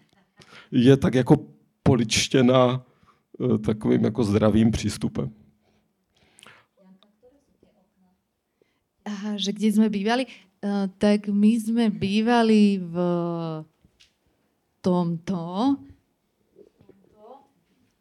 [0.71, 1.37] Je tak jako
[1.83, 5.31] poličtěna eh, takovým jako zdravým přístupem.
[9.07, 10.27] Aha, že kde sme bývali?
[10.67, 12.97] Uh, tak my sme bývali v
[14.83, 15.79] tomto.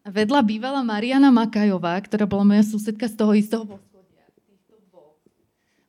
[0.06, 3.66] Vedľa bývala Mariana Makajová, ktorá bola moja susedka z toho istého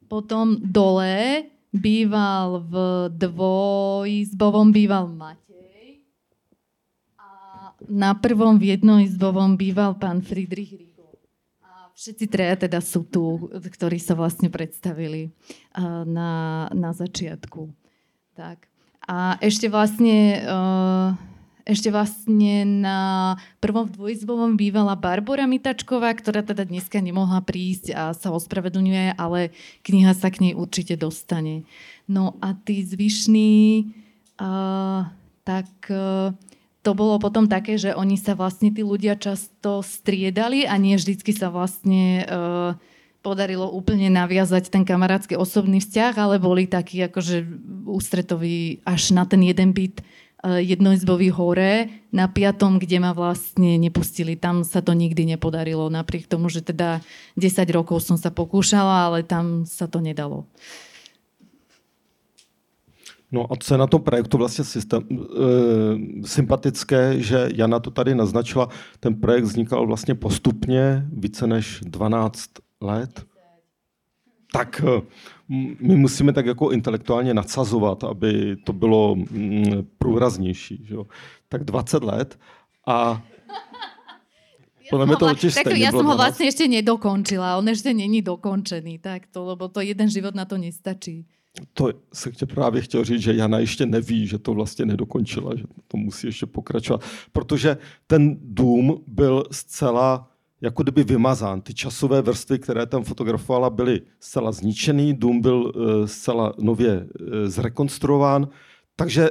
[0.07, 2.75] potom dole býval v
[3.13, 6.07] dvojizbovom býval Matej
[7.19, 7.29] a
[7.91, 10.89] na prvom v jednoizbovom býval pán Friedrich.
[11.61, 15.35] A všetci treja teda sú tu, ktorí sa vlastne predstavili
[16.07, 17.69] na, na začiatku.
[18.39, 18.71] Tak.
[19.07, 21.15] A ešte vlastne uh,
[21.67, 23.01] ešte vlastne na
[23.59, 29.51] prvom dvojizbovom bývala Barbara Mitačková, ktorá teda dneska nemohla prísť a sa ospravedlňuje, ale
[29.83, 31.67] kniha sa k nej určite dostane.
[32.07, 33.83] No a tí zvyšní,
[34.39, 35.11] uh,
[35.43, 36.31] tak uh,
[36.87, 41.35] to bolo potom také, že oni sa vlastne tí ľudia často striedali a nie vždycky
[41.35, 42.79] sa vlastne uh,
[43.27, 47.43] podarilo úplne naviazať ten kamarátsky osobný vzťah, ale boli takí akože
[47.91, 49.99] ústretoví až na ten jeden byt
[50.45, 54.37] jednoizbový hore na piatom, kde ma vlastne nepustili.
[54.37, 57.01] Tam sa to nikdy nepodarilo, napriek tomu, že teda
[57.35, 60.47] 10 rokov som sa pokúšala, ale tam sa to nedalo.
[63.33, 68.15] No a co je na tom projektu vlastně systém, e, sympatické, že Jana to tady
[68.15, 68.69] naznačila,
[69.01, 73.27] ten projekt vznikal vlastně postupně více než 12 let.
[74.53, 75.01] Tak eh,
[75.81, 80.85] my musíme tak jako intelektuálně nadsazovat, aby to bylo mm, průraznější.
[80.85, 80.97] Že?
[81.49, 82.39] Tak 20 let
[82.87, 83.23] a
[84.91, 87.59] podľa mňa to určite Takto ja som ho vlastne ešte nedokončila.
[87.59, 89.03] On ešte není dokončený.
[89.03, 91.27] Takto, lebo to jeden život na to nestačí
[91.73, 95.65] to se tě právě chtěl říct, že Jana ještě neví, že to vlastně nedokončila, že
[95.89, 97.05] to musí ještě pokračovat.
[97.33, 100.31] Protože ten dům byl zcela
[100.67, 101.61] jako kdyby vymazán.
[101.61, 107.29] Ty časové vrstvy, které tam fotografovala, byly zcela zničený, dům byl uh, zcela nově uh,
[107.47, 108.49] zrekonstruován,
[108.97, 109.31] takže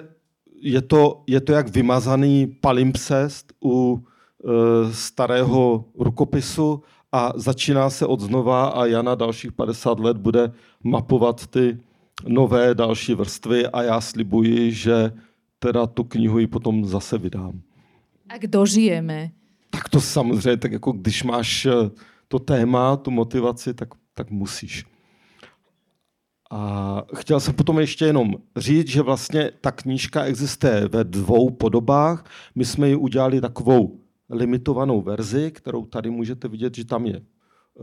[0.61, 4.51] je to, je to jak vymazaný palimpsest u uh,
[4.91, 10.51] starého rukopisu a začíná se od znova a Jana dalších 50 let bude
[10.83, 11.77] mapovat ty
[12.27, 15.11] nové další vrstvy a já slibuji, že
[15.59, 17.61] teda tu knihu ji potom zase vydám.
[18.29, 19.31] A dožijeme.
[19.75, 21.89] Tak to samozřejmě, tak jako když máš eh,
[22.27, 24.85] to téma, tu motivaci, tak, tak musíš.
[26.51, 32.25] A chtěl jsem potom ještě jenom říct, že vlastně ta knížka existuje ve dvou podobách.
[32.55, 37.81] My jsme ji udělali takovou limitovanou verzi, kterou tady můžete vidět, že tam je eh,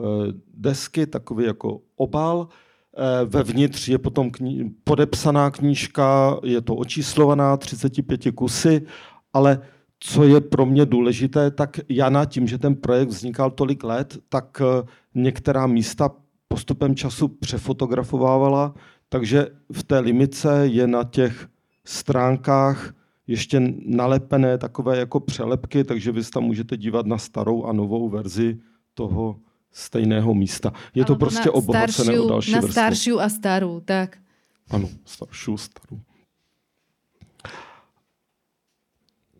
[0.55, 2.49] desky, takový jako obal,
[2.97, 8.87] Eh, vevnitř je potom kni- podepsaná knížka, je to očíslovaná 35 kusy,
[9.33, 9.61] ale
[10.05, 14.61] co je pro mě důležité, tak Jana tím, že ten projekt vznikal tolik let, tak
[14.61, 16.11] eh, některá místa
[16.49, 18.75] postupem času přefotografovávala,
[19.09, 21.49] takže v té limice je na těch
[21.85, 22.95] stránkách
[23.27, 28.09] ještě nalepené takové jako přelepky, takže vy se tam můžete dívat na starou a novou
[28.09, 28.59] verzi
[28.95, 29.37] toho
[29.71, 30.73] stejného místa.
[30.95, 34.19] Je to prostě obohacené o další Na staršiu a starú, tak.
[34.71, 36.01] Áno, staršiu, starú.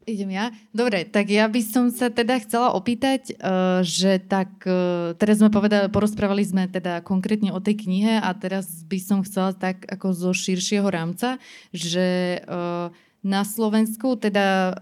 [0.03, 0.51] Idem ja?
[0.75, 5.47] Dobre, tak ja by som sa teda chcela opýtať, uh, že tak, uh, teraz sme
[5.55, 10.11] povedali, porozprávali sme teda konkrétne o tej knihe a teraz by som chcela tak ako
[10.11, 11.39] zo širšieho rámca,
[11.71, 12.91] že uh,
[13.23, 14.75] na Slovensku teda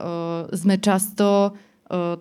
[0.56, 1.52] sme často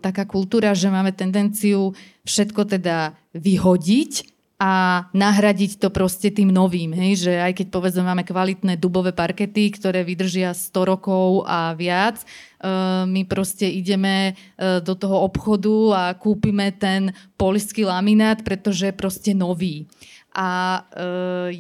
[0.04, 1.96] taká kultúra, že máme tendenciu
[2.28, 6.92] všetko teda vyhodiť a nahradiť to proste tým novým.
[6.92, 7.32] Hej?
[7.32, 12.20] Že aj keď povedzme máme kvalitné dubové parkety, ktoré vydržia 100 rokov a viac,
[13.08, 19.88] my proste ideme do toho obchodu a kúpime ten polský laminát, pretože je proste nový.
[20.36, 20.84] A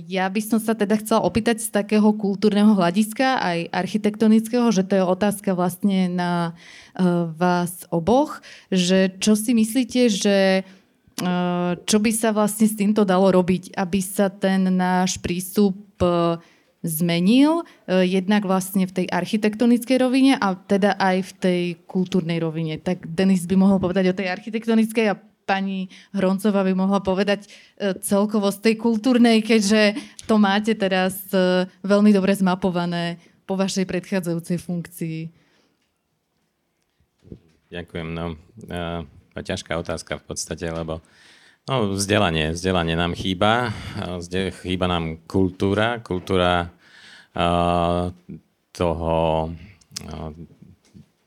[0.05, 4.99] ja by som sa teda chcela opýtať z takého kultúrneho hľadiska, aj architektonického, že to
[4.99, 6.51] je otázka vlastne na
[7.39, 10.78] vás oboch, že čo si myslíte, že Eh,
[11.83, 16.39] čo by sa vlastne s týmto dalo robiť, aby sa ten náš prístup eh,
[16.79, 22.79] zmenil, eh, jednak vlastne v tej architektonickej rovine a teda aj v tej kultúrnej rovine.
[22.79, 27.49] Tak Denis by mohol povedať o tej architektonickej a pani Hroncová by mohla povedať
[28.05, 29.97] celkovo z tej kultúrnej, keďže
[30.29, 31.25] to máte teraz
[31.81, 33.17] veľmi dobre zmapované
[33.49, 35.19] po vašej predchádzajúcej funkcii.
[37.73, 38.07] Ďakujem.
[38.13, 38.37] No,
[39.41, 41.01] ťažká otázka v podstate, lebo
[41.69, 43.73] no, vzdelanie, vzdelanie nám chýba,
[44.63, 46.69] chýba nám kultúra, kultúra
[47.35, 48.09] uh,
[48.73, 49.17] toho,
[50.05, 50.31] uh,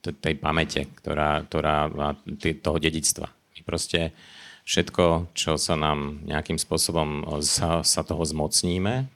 [0.02, 1.90] tej pamäte, ktorá, ktorá
[2.58, 3.30] toho dedictva.
[3.30, 4.10] My proste
[4.66, 9.10] všetko, čo sa nám nejakým spôsobom sa, sa toho zmocníme,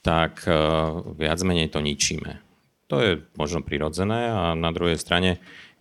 [0.00, 2.40] tak uh, viac menej to ničíme.
[2.88, 5.36] To je možno prirodzené a na druhej strane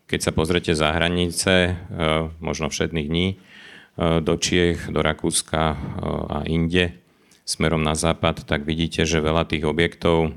[0.07, 1.71] keď sa pozrete za hranice, e,
[2.39, 3.35] možno všetných dní, e,
[4.23, 5.77] do Čiech, do Rakúska e,
[6.31, 6.95] a inde,
[7.43, 10.35] smerom na západ, tak vidíte, že veľa tých objektov,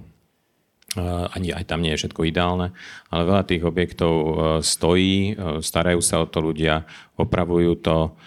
[0.98, 2.74] ani aj tam nie je všetko ideálne,
[3.14, 4.14] ale veľa tých objektov
[4.58, 6.82] stojí, starajú sa o to ľudia,
[7.14, 8.18] opravujú to,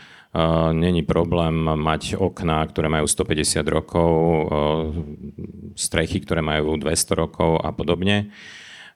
[0.74, 4.10] Není problém mať okná, ktoré majú 150 rokov,
[5.78, 8.34] strechy, ktoré majú 200 rokov a podobne.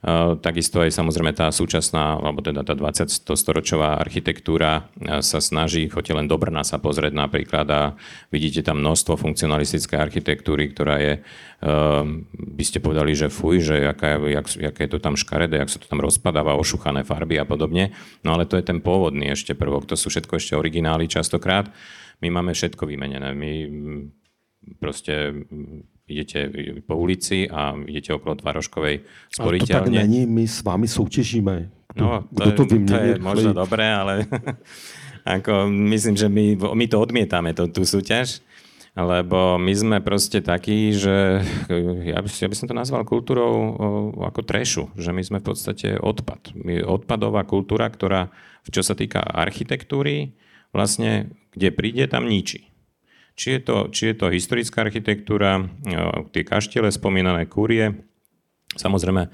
[0.07, 3.35] Eh, takisto aj samozrejme tá súčasná, alebo teda tá 20.
[3.35, 7.81] storočová architektúra eh, sa snaží, choďte len do Brna sa pozrieť napríklad a
[8.31, 14.15] vidíte tam množstvo funkcionalistické architektúry, ktorá je, eh, by ste povedali, že fuj, že aká,
[14.31, 17.91] jak, aké je to tam škaredé, jak sa to tam rozpadáva, ošuchané farby a podobne.
[18.23, 21.67] No ale to je ten pôvodný ešte prvok, to sú všetko ešte originály častokrát.
[22.23, 23.35] My máme všetko vymenené.
[23.35, 23.51] My
[24.79, 25.43] proste
[26.07, 26.49] idete
[26.87, 28.95] po ulici a idete okolo Tvaroškovej
[29.29, 29.75] sporiteľne.
[29.75, 31.69] Ale to tak není, my s vámi soutěžíme.
[31.95, 34.25] No, to, to, to je možno dobré, ale
[35.25, 38.39] ako, myslím, že my, my to odmietame, to, tú súťaž.
[38.97, 41.45] Lebo my sme proste takí, že
[42.11, 43.77] ja by, ja by som to nazval kultúrou
[44.25, 46.57] ako trešu, že my sme v podstate odpad.
[46.57, 48.33] My, odpadová kultúra, ktorá,
[48.65, 50.33] čo sa týka architektúry,
[50.73, 52.73] vlastne, kde príde, tam ničí.
[53.37, 55.69] Či je to, či je to historická architektúra,
[56.33, 58.01] tie kaštiele, spomínané kúrie,
[58.73, 59.29] samozrejme,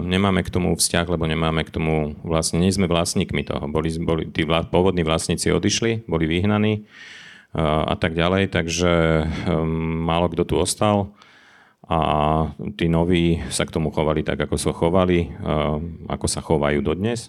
[0.00, 3.68] nemáme k tomu vzťah, lebo nemáme k tomu, vlastne nie sme vlastníkmi toho.
[3.68, 6.88] Boli, boli, tí vla, pôvodní vlastníci odišli, boli vyhnaní
[7.52, 8.90] a tak ďalej, takže
[10.00, 11.12] málo kto tu ostal
[11.84, 15.28] a tí noví sa k tomu chovali tak, ako sa chovali,
[16.08, 17.28] ako sa chovajú dodnes.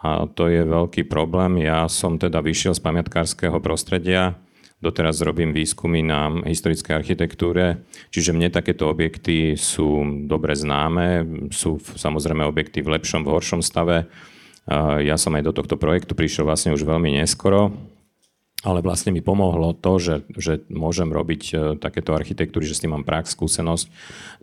[0.00, 1.60] A to je veľký problém.
[1.60, 4.40] Ja som teda vyšiel z pamiatkárskeho prostredia,
[4.80, 12.42] doteraz robím výskumy na historickej architektúre, čiže mne takéto objekty sú dobre známe, sú samozrejme
[12.48, 14.08] objekty v lepšom, v horšom stave.
[15.04, 17.76] Ja som aj do tohto projektu prišiel vlastne už veľmi neskoro,
[18.60, 22.92] ale vlastne mi pomohlo to, že, že môžem robiť e, takéto architektúry, že s tým
[22.92, 23.88] mám prax, skúsenosť,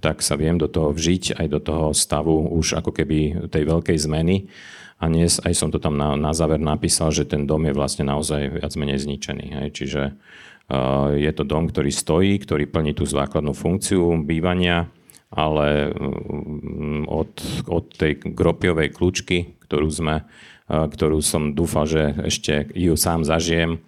[0.02, 3.97] tak sa viem do toho vžiť aj do toho stavu už ako keby tej veľkej
[4.10, 4.50] zmeny.
[4.98, 8.06] A dnes aj som to tam na, na záver napísal, že ten dom je vlastne
[8.06, 9.46] naozaj viac menej zničený.
[9.62, 9.68] Hej.
[9.78, 14.90] Čiže uh, je to dom, ktorý stojí, ktorý plní tú základnú funkciu bývania,
[15.30, 17.30] ale um, od,
[17.70, 23.80] od tej gropiovej kľúčky, ktorú sme uh, ktorú som dúfal, že ešte ju sám zažijem,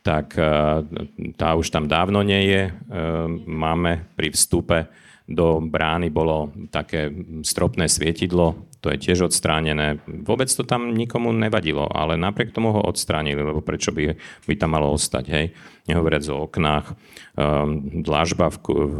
[0.00, 0.42] tak e,
[1.36, 2.62] tá už tam dávno nie je.
[3.44, 4.88] Máme pri vstupe
[5.28, 7.12] do brány bolo také
[7.44, 10.00] stropné svietidlo, to je tiež odstránené.
[10.08, 14.16] Vôbec to tam nikomu nevadilo, ale napriek tomu ho odstránili, lebo prečo by,
[14.48, 15.52] by tam malo ostať, hej?
[15.86, 16.96] Nehovoriac o oknách, um,
[18.00, 18.98] dlažba v, v,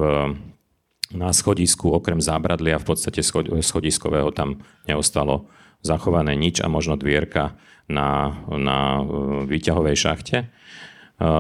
[1.17, 3.25] na schodisku, okrem zábradlia v podstate
[3.65, 5.49] schodiskového tam neostalo
[5.81, 7.57] zachované nič a možno dvierka
[7.89, 9.01] na, na
[9.49, 10.39] výťahovej šachte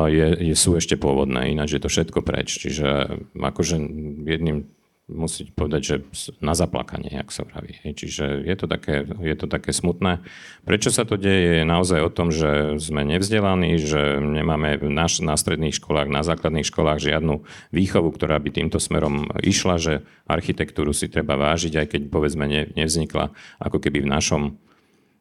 [0.08, 2.60] je, je, sú ešte pôvodné, ináč je to všetko preč.
[2.60, 2.88] Čiže
[3.32, 3.80] akože
[4.28, 4.68] jedným
[5.10, 5.96] musí povedať, že
[6.38, 7.76] na zaplakanie, jak sa vraví.
[7.82, 10.22] Čiže je to, také, je to také smutné.
[10.62, 15.34] Prečo sa to deje, je naozaj o tom, že sme nevzdelaní, že nemáme naš, na
[15.34, 17.42] stredných školách, na základných školách žiadnu
[17.74, 19.94] výchovu, ktorá by týmto smerom išla, že
[20.30, 24.42] architektúru si treba vážiť, aj keď povedzme ne, nevznikla ako keby v našom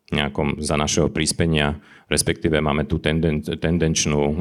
[0.09, 1.77] nejakom za našeho príspenia,
[2.09, 4.35] respektíve máme tu tenden, tendenčnú, e,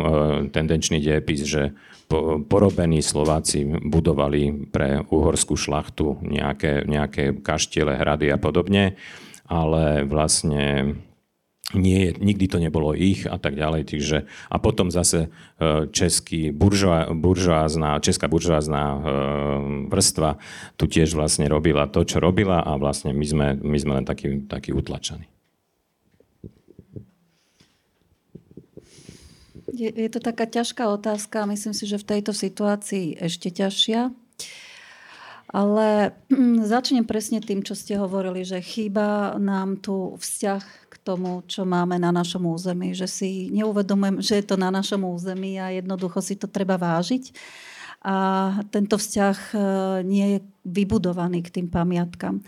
[0.49, 1.77] tendenčný diepis, že
[2.09, 8.97] po, porobení Slováci budovali pre uhorskú šlachtu nejaké, nejaké kaštiele, hrady a podobne,
[9.45, 10.97] ale vlastne
[11.77, 13.93] nie, nikdy to nebolo ich a tak ďalej.
[13.93, 15.29] Takže, a potom zase
[15.61, 18.99] e, český buržoa, buržoázna, česká buržoázna e,
[19.93, 20.41] vrstva
[20.81, 24.49] tu tiež vlastne robila to, čo robila a vlastne my sme, my sme len takí,
[24.49, 25.29] takí utlačaní.
[29.69, 34.13] Je, je to taká ťažká otázka myslím si, že v tejto situácii ešte ťažšia.
[35.49, 36.13] Ale
[36.73, 41.97] začnem presne tým, čo ste hovorili, že chýba nám tu vzťah k tomu, čo máme
[41.97, 42.93] na našom území.
[42.93, 47.33] Že si neuvedomujem, že je to na našom území a jednoducho si to treba vážiť.
[48.05, 48.17] A
[48.71, 49.57] tento vzťah e,
[50.07, 52.45] nie je vybudovaný k tým pamiatkam.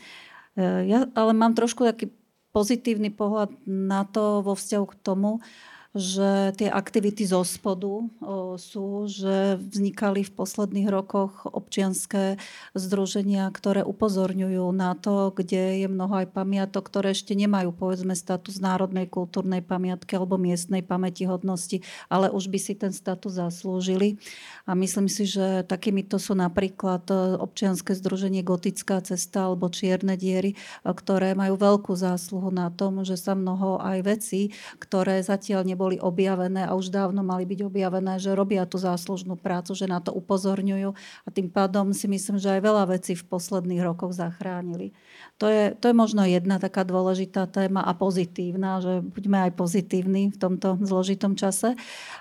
[0.55, 2.13] E, ja ale mám trošku taký
[2.55, 5.43] pozitívny pohľad na to vo vzťahu k tomu,
[5.91, 8.07] že tie aktivity zo spodu
[8.55, 12.39] sú, že vznikali v posledných rokoch občianské
[12.79, 18.63] združenia, ktoré upozorňujú na to, kde je mnoho aj pamiatok, ktoré ešte nemajú povedzme status
[18.63, 24.23] národnej kultúrnej pamiatky alebo miestnej pamätihodnosti, ale už by si ten status zaslúžili.
[24.71, 30.55] A myslím si, že takýmito sú napríklad e, občianske združenie Gotická cesta alebo Čierne diery,
[30.55, 35.80] e, ktoré majú veľkú zásluhu na tom, že sa mnoho aj vecí, ktoré zatiaľ neboli
[35.81, 39.97] neboli objavené a už dávno mali byť objavené, že robia tú záslužnú prácu, že na
[39.97, 40.93] to upozorňujú
[41.25, 44.93] a tým pádom si myslím, že aj veľa vecí v posledných rokoch zachránili.
[45.41, 50.29] To je, to je možno jedna taká dôležitá téma a pozitívna, že buďme aj pozitívni
[50.29, 51.73] v tomto zložitom čase.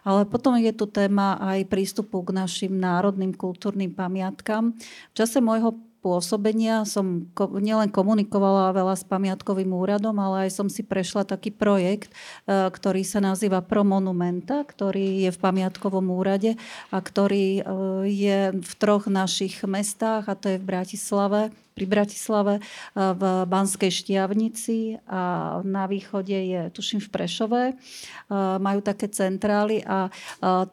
[0.07, 4.71] Ale potom je tu téma aj prístupu k našim národným kultúrnym pamiatkám.
[5.11, 6.87] V čase môjho pôsobenia.
[6.87, 12.15] Som nielen komunikovala veľa s pamiatkovým úradom, ale aj som si prešla taký projekt,
[12.47, 16.55] e, ktorý sa nazýva Pro Monumenta, ktorý je v pamiatkovom úrade
[16.89, 17.63] a ktorý e,
[18.07, 21.41] je v troch našich mestách, a to je v Bratislave,
[21.79, 22.59] pri Bratislave,
[22.91, 27.61] v Banskej Štiavnici a na východe je, tuším, v Prešove.
[28.59, 30.11] Majú také centrály a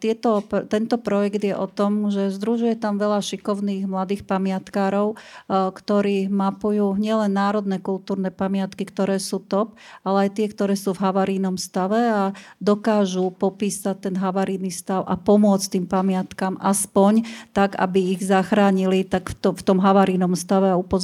[0.02, 5.14] tieto, tento projekt je o tom, že združuje tam veľa šikovných mladých pamiatkárov,
[5.46, 11.06] ktorí mapujú nielen národné kultúrne pamiatky, ktoré sú top, ale aj tie, ktoré sú v
[11.06, 17.22] havarínom stave a dokážu popísať ten havaríny stav a pomôcť tým pamiatkám aspoň
[17.54, 20.95] tak, aby ich zachránili tak v, to, v tom havarínom stave a upozornili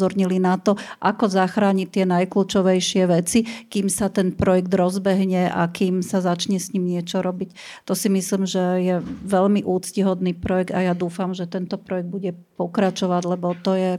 [0.42, 6.24] na to, ako zachrániť tie najkľúčovejšie veci, kým sa ten projekt rozbehne a kým sa
[6.24, 7.54] začne s ním niečo robiť.
[7.86, 12.32] To si myslím, že je veľmi úctihodný projekt a ja dúfam, že tento projekt bude
[12.56, 13.92] pokračovať, lebo to je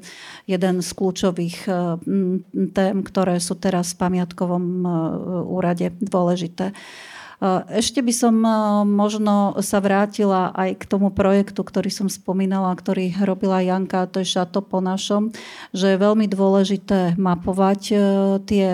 [0.47, 1.75] jeden z kľúčových eh,
[2.71, 4.89] tém, ktoré sú teraz v pamiatkovom eh,
[5.47, 6.71] úrade dôležité.
[7.67, 8.35] Ešte by som
[8.87, 14.31] možno sa vrátila aj k tomu projektu, ktorý som spomínala, ktorý robila Janka, to je
[14.31, 15.35] Šato po našom,
[15.75, 17.95] že je veľmi dôležité mapovať e,
[18.47, 18.67] tie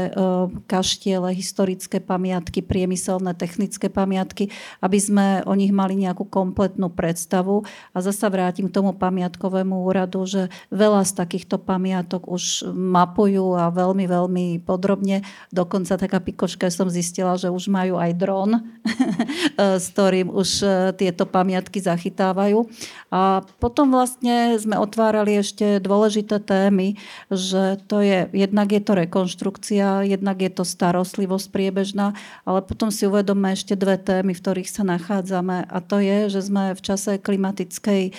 [0.70, 4.54] kaštiele, historické pamiatky, priemyselné, technické pamiatky,
[4.86, 7.66] aby sme o nich mali nejakú kompletnú predstavu.
[7.98, 13.74] A zasa vrátim k tomu pamiatkovému úradu, že veľa z takýchto pamiatok už mapujú a
[13.74, 15.26] veľmi, veľmi podrobne.
[15.50, 18.59] Dokonca taká pikoška som zistila, že už majú aj dron,
[19.82, 22.66] s ktorým už e, tieto pamiatky zachytávajú.
[23.10, 26.96] A potom vlastne sme otvárali ešte dôležité témy,
[27.30, 32.14] že to je, jednak je to rekonštrukcia, jednak je to starostlivosť priebežná,
[32.46, 36.42] ale potom si uvedome ešte dve témy, v ktorých sa nachádzame a to je, že
[36.50, 38.12] sme v čase klimatickej e,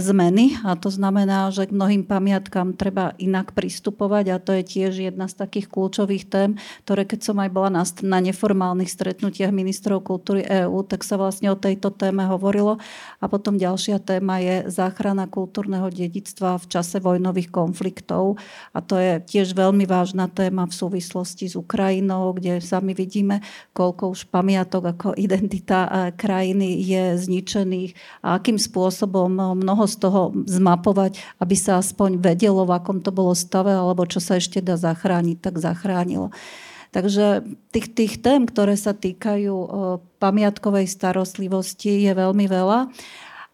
[0.00, 4.92] zmeny a to znamená, že k mnohým pamiatkám treba inak pristupovať a to je tiež
[5.12, 6.50] jedna z takých kľúčových tém,
[6.88, 11.54] ktoré keď som aj bola na, na neformálnych stretnutiach ministrov kultúry EÚ, tak sa vlastne
[11.54, 12.82] o tejto téme hovorilo.
[13.22, 18.42] A potom ďalšia téma je záchrana kultúrneho dedictva v čase vojnových konfliktov.
[18.74, 23.38] A to je tiež veľmi vážna téma v súvislosti s Ukrajinou, kde sami vidíme,
[23.70, 27.94] koľko už pamiatok ako identita e, krajiny je zničených
[28.26, 33.30] a akým spôsobom mnoho z toho zmapovať, aby sa aspoň vedelo, v akom to bolo
[33.38, 36.34] stave, alebo čo sa ešte dá zachrániť, tak zachránilo.
[36.92, 37.40] Takže
[37.72, 39.56] tých, tých tém, ktoré sa týkajú
[40.20, 42.92] pamiatkovej starostlivosti, je veľmi veľa.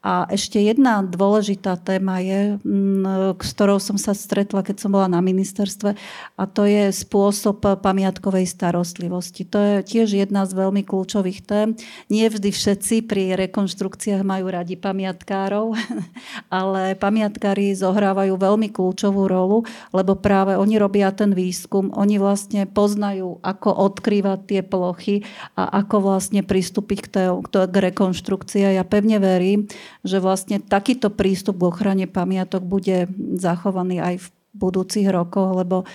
[0.09, 5.05] A ešte jedna dôležitá téma je, mm, s ktorou som sa stretla, keď som bola
[5.05, 5.93] na ministerstve,
[6.33, 9.45] a to je spôsob pamiatkovej starostlivosti.
[9.53, 11.77] To je tiež jedna z veľmi kľúčových tém.
[12.09, 15.77] Nie vždy všetci pri rekonštrukciách majú radi pamiatkárov,
[16.49, 23.45] ale pamiatkári zohrávajú veľmi kľúčovú rolu, lebo práve oni robia ten výskum, oni vlastne poznajú,
[23.45, 28.73] ako odkrývať tie plochy a ako vlastne pristúpiť k, tej, k rekonštrukcii.
[28.73, 29.69] Ja pevne verím,
[30.07, 35.87] že vlastne takýto prístup k ochrane pamiatok bude zachovaný aj v budúcich rokoch, lebo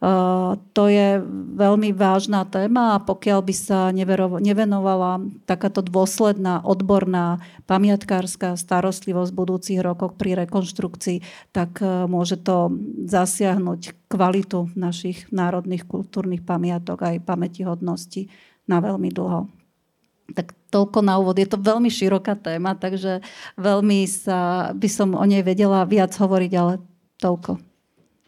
[0.00, 1.20] Uh, to je
[1.60, 3.92] veľmi vážna téma a pokiaľ by sa
[4.40, 7.36] nevenovala takáto dôsledná odborná
[7.68, 12.72] pamiatkárska starostlivosť v budúcich rokoch pri rekonštrukcii, tak uh, môže to
[13.12, 18.32] zasiahnuť kvalitu našich národných kultúrnych pamiatok aj pamätihodnosti
[18.64, 19.59] na veľmi dlho.
[20.34, 21.38] Tak toľko na úvod.
[21.38, 23.20] Je to veľmi široká téma, takže
[23.58, 26.78] veľmi sa, by som o nej vedela viac hovoriť, ale
[27.18, 27.58] toľko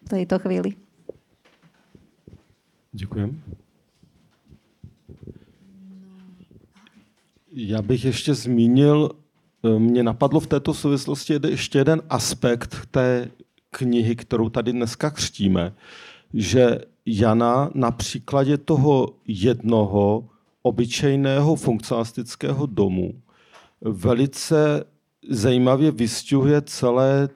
[0.02, 0.76] v tejto chvíli.
[2.92, 3.42] Ďakujem.
[7.54, 9.10] Já bych ještě zmínil,
[9.64, 13.30] e, mě napadlo v této souvislosti ještě jeden aspekt té
[13.70, 15.72] knihy, kterou tady dneska křtíme,
[16.34, 20.28] že Jana na příkladě toho jednoho
[20.62, 23.22] obyčejného funkcionalistického domu
[23.80, 24.84] velice
[25.28, 27.28] zajímavě vystihuje celé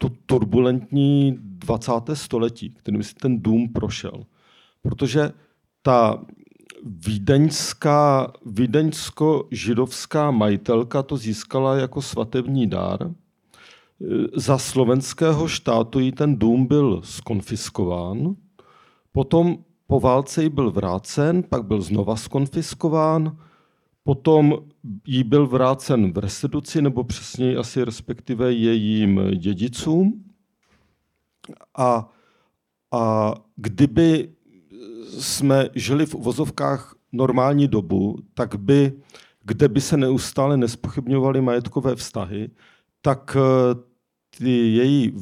[0.00, 1.92] to turbulentní 20.
[2.14, 4.24] století, kterým si ten dům prošel.
[4.82, 5.32] Protože
[5.82, 6.24] ta
[6.84, 13.10] vídeňská, vídeňsko-židovská majitelka to získala jako svatební dár.
[14.36, 18.36] Za slovenského štátu jí ten dům byl skonfiskován.
[19.12, 19.58] Potom
[19.90, 23.38] po válce byl vrácen, pak byl znova skonfiskován,
[24.04, 24.54] potom
[25.06, 30.24] jí byl vrácen v restituci, nebo přesněji asi respektive jejím dědicům.
[31.76, 32.08] A,
[32.92, 34.28] a kdyby
[35.18, 38.92] jsme žili v uvozovkách normální dobu, tak by,
[39.44, 42.50] kde by se neustále nespochybňovaly majetkové vztahy,
[43.02, 43.74] tak eh,
[44.38, 45.12] ty její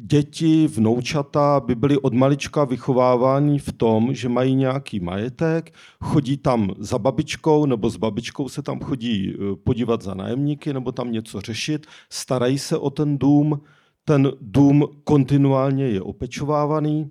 [0.00, 6.70] děti, vnoučata by byly od malička vychovávány v tom, že mají nějaký majetek, chodí tam
[6.78, 11.40] za babičkou nebo s babičkou se tam chodí eh, podívat za nájemníky nebo tam něco
[11.40, 13.60] řešit, starají se o ten dům,
[14.04, 17.10] ten dům kontinuálně je opečovávaný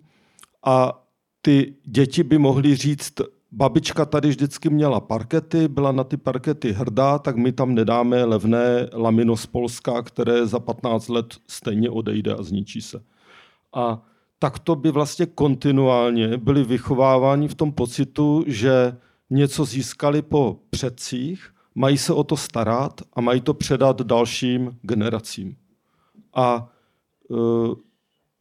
[0.65, 1.03] a
[1.41, 3.13] ty děti by mohly říct,
[3.57, 8.89] babička tady vždycky měla parkety, byla na ty parkety hrdá, tak my tam nedáme levné
[8.93, 13.03] lamino z Polska, které za 15 let stejně odejde a zničí se.
[13.73, 14.01] A
[14.39, 18.97] takto by vlastně kontinuálně byli vychováváni v tom pocitu, že
[19.29, 25.55] něco získali po předcích, mají se o to starat a mají to předat dalším generacím.
[26.35, 26.69] A
[27.31, 27.35] e,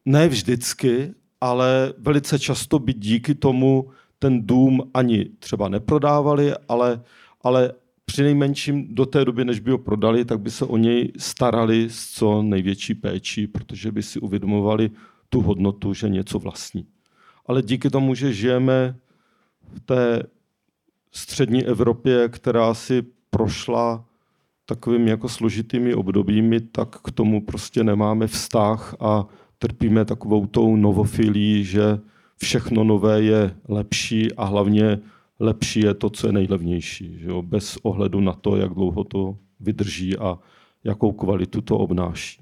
[0.04, 7.02] ne vždycky, ale velice často by díky tomu ten dům ani třeba neprodávali, ale,
[7.42, 7.72] ale
[8.04, 11.90] při nejmenším do té doby, než by ho prodali, tak by se o něj starali
[11.90, 14.90] s co největší péčí, protože by si uvědomovali
[15.28, 16.86] tu hodnotu, že něco vlastní.
[17.46, 18.96] Ale díky tomu, že žijeme
[19.74, 20.22] v té
[21.12, 24.04] střední Evropě, která si prošla
[24.66, 29.26] takovými jako složitými obdobími, tak k tomu prostě nemáme vztah a
[29.58, 32.00] trpíme takovou tou novofilí, že
[32.42, 34.98] všechno nové je lepší a hlavně
[35.40, 37.42] lepší je to, co je nejlevnější, že jo?
[37.42, 40.38] bez ohledu na to, jak dlouho to vydrží a
[40.84, 42.40] jakou kvalitu to obnáší.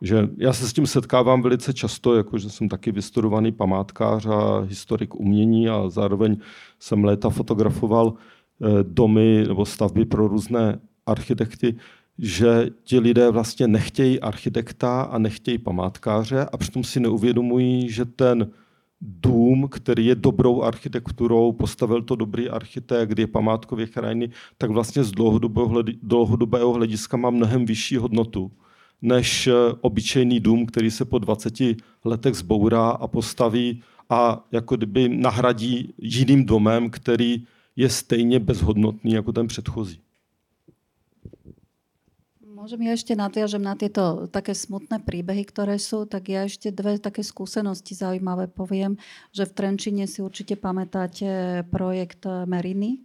[0.00, 5.14] Že já se s tím setkávám velice často, jakože jsem taky vystudovaný památkář a historik
[5.14, 6.36] umění a zároveň
[6.78, 11.76] jsem léta fotografoval eh, domy nebo stavby pro různé architekty,
[12.18, 18.50] že ti lidé vlastně nechtějí architekta a nechtějí památkáře a přitom si neuvědomují, že ten
[19.02, 25.10] dům, který je dobrou architekturou, postavil to dobrý architekt, je památkově chráněný, tak vlastně z
[25.10, 28.50] dlouhodobého, dlouhodobého hlediska má mnohem vyšší hodnotu
[29.02, 31.54] než eh, obyčejný dům, který se po 20
[32.04, 37.44] letech zbourá a postaví a jako kdyby nahradí jiným domem, který
[37.76, 40.01] je stejně bezhodnotný jako ten předchozí.
[42.62, 46.94] Môžem ja ešte nadviažem na tieto také smutné príbehy, ktoré sú, tak ja ešte dve
[47.02, 48.94] také skúsenosti zaujímavé poviem,
[49.34, 53.02] že v Trenčine si určite pamätáte projekt Meriny,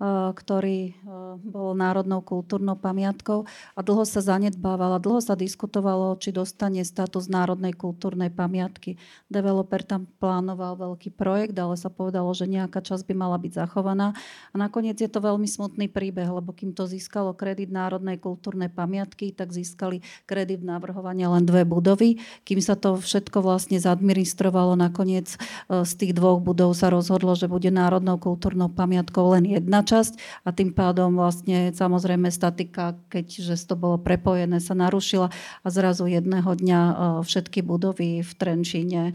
[0.00, 0.94] ktorý eh,
[1.40, 7.32] bol národnou kultúrnou pamiatkou a dlho sa zanedbával a dlho sa diskutovalo, či dostane status
[7.32, 9.00] národnej kultúrnej pamiatky.
[9.32, 14.12] Developer tam plánoval veľký projekt, ale sa povedalo, že nejaká časť by mala byť zachovaná.
[14.52, 19.32] A nakoniec je to veľmi smutný príbeh, lebo kým to získalo kredit národnej kultúrnej pamiatky,
[19.32, 22.20] tak získali kredit navrhovania len dve budovy.
[22.44, 27.48] Kým sa to všetko vlastne zadministrovalo, nakoniec eh, z tých dvoch budov sa rozhodlo, že
[27.48, 33.78] bude národnou kultúrnou pamiatkou len jedna časť a tým pádom vlastne samozrejme statika, keďže to
[33.78, 35.30] bolo prepojené, sa narušila
[35.62, 39.14] a zrazu jedného dňa e, všetky budovy v Trenčíne e,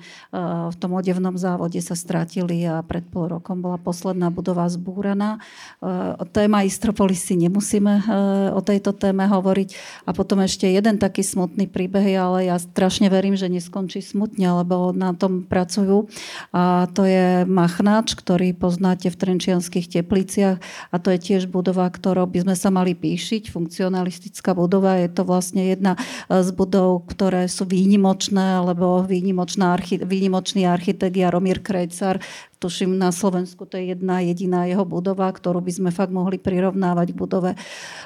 [0.72, 5.44] v tom odevnom závode sa stratili a pred pol rokom bola posledná budova zbúraná.
[5.84, 8.08] E, téma Istropolis si nemusíme
[8.56, 9.70] o tejto téme hovoriť.
[10.08, 14.96] A potom ešte jeden taký smutný príbeh, ale ja strašne verím, že neskončí smutne, lebo
[14.96, 16.08] na tom pracujú.
[16.56, 22.30] A to je Machnáč, ktorý poznáte v Trenčianských tepliciach a to je tiež budova, ktorou
[22.30, 23.50] by sme sa mali píšiť.
[23.50, 25.98] Funkcionalistická budova je to vlastne jedna
[26.30, 32.22] z budov, ktoré sú výnimočné, lebo archi- výnimočný architekt Jaromír Krejcar
[32.62, 37.08] tuším na Slovensku to je jedna jediná jeho budova, ktorú by sme fakt mohli prirovnávať
[37.10, 37.62] k budove eh,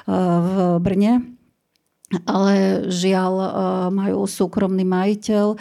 [0.08, 1.35] v Brne
[2.06, 3.48] ale žiaľ e,
[3.90, 5.46] majú súkromný majiteľ.
[5.50, 5.56] E,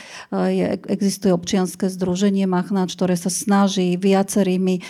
[0.53, 4.81] je, existuje občianske združenie Machnáč, ktoré sa snaží viacerými e,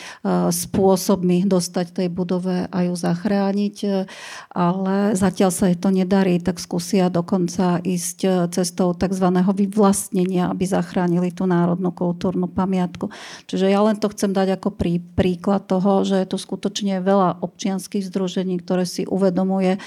[0.51, 4.07] spôsobmi dostať tej budove a ju zachrániť,
[4.51, 9.27] ale zatiaľ sa jej to nedarí, tak skúsia dokonca ísť cestou tzv.
[9.31, 13.07] vyvlastnenia, aby zachránili tú národnú kultúrnu pamiatku.
[13.47, 17.39] Čiže ja len to chcem dať ako prí, príklad toho, že je tu skutočne veľa
[17.39, 19.79] občianských združení, ktoré si uvedomuje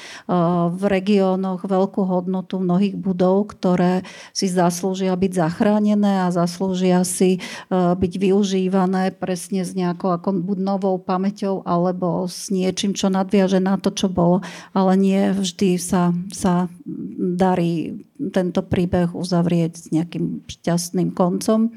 [0.68, 7.38] v regiónoch, regiónoch veľkú hodnotu mnohých budov, ktoré si zaslúžia byť zachránené a zaslúžia si
[7.38, 7.40] e,
[7.70, 13.80] byť využívané presne s nejakou ako buď novou pamäťou alebo s niečím, čo nadviaže na
[13.80, 14.44] to, čo bolo.
[14.74, 16.70] Ale nie vždy sa, sa
[17.18, 18.04] darí
[18.34, 21.74] tento príbeh uzavrieť s nejakým šťastným koncom.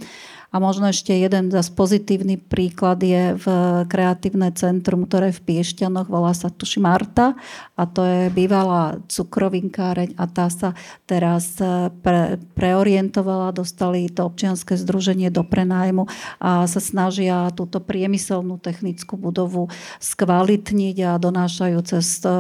[0.52, 3.46] A možno ešte jeden zase pozitívny príklad je v
[3.88, 7.40] kreatívne centrum, ktoré v Piešťanoch volá sa tuši Marta
[7.80, 10.76] a to je bývalá cukrovinkáreň a tá sa
[11.08, 16.12] teraz e, pre, preorientovala, dostali to občianske združenie do prenájmu
[16.44, 19.72] a sa snažia túto priemyselnú technickú budovu
[20.04, 22.32] skvalitniť a donášajú cez, e,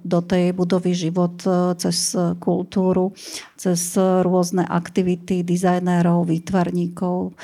[0.00, 3.12] do tej budovy život e, cez kultúru,
[3.60, 7.36] cez rôzne aktivity dizajnérov, výtvarníkov.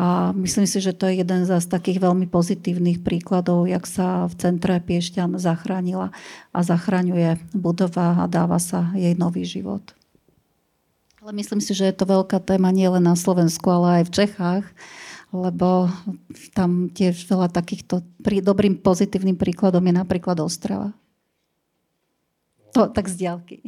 [0.00, 4.34] A myslím si, že to je jeden z takých veľmi pozitívnych príkladov, jak sa v
[4.40, 6.08] centre Piešťan zachránila
[6.56, 9.84] a zachraňuje budova a dáva sa jej nový život.
[11.20, 14.14] Ale myslím si, že je to veľká téma nie len na Slovensku, ale aj v
[14.24, 14.64] Čechách,
[15.36, 15.92] lebo
[16.56, 20.96] tam tiež veľa takýchto prí, dobrým pozitívnym príkladom je napríklad Ostrava.
[22.72, 23.60] To tak z diálky.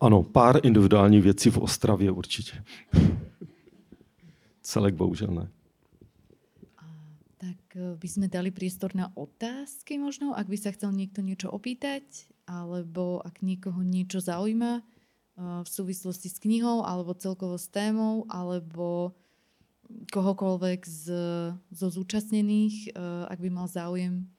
[0.00, 2.64] Ano, pár individuálních věcí v Ostravě určitě.
[4.62, 5.46] Celek bohužel ne.
[7.42, 11.50] Tak eh, by sme dali priestor na otázky možno, ak by sa chcel niekto niečo
[11.50, 14.82] opýtať, alebo ak niekoho niečo zaujíma eh,
[15.66, 19.18] v súvislosti s knihou, alebo celkovo s témou, alebo
[20.14, 21.04] kohokoľvek z,
[21.74, 24.30] zo zúčastnených, eh, ak by mal záujem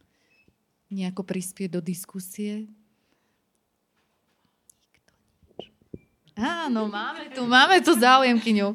[0.87, 2.71] nejako prispieť do diskusie.
[6.33, 8.73] Áno, máme tu, máme tu záujemkyňu.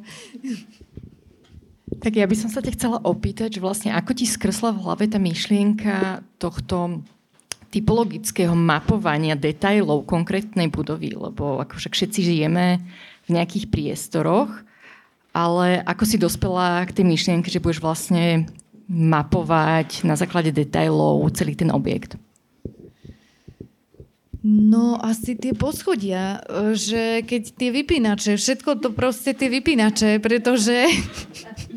[1.98, 5.04] Tak ja by som sa ťa chcela opýtať, že vlastne ako ti skresla v hlave
[5.10, 7.02] tá myšlienka tohto
[7.68, 12.80] typologického mapovania detajlov konkrétnej budovy, lebo ako však všetci žijeme
[13.28, 14.48] v nejakých priestoroch,
[15.36, 18.48] ale ako si dospela k tej myšlienke, že budeš vlastne
[18.88, 22.16] mapovať na základe detajlov celý ten objekt?
[24.48, 26.40] No asi tie poschodia,
[26.72, 30.88] že keď tie vypínače, všetko to proste tie vypínače, pretože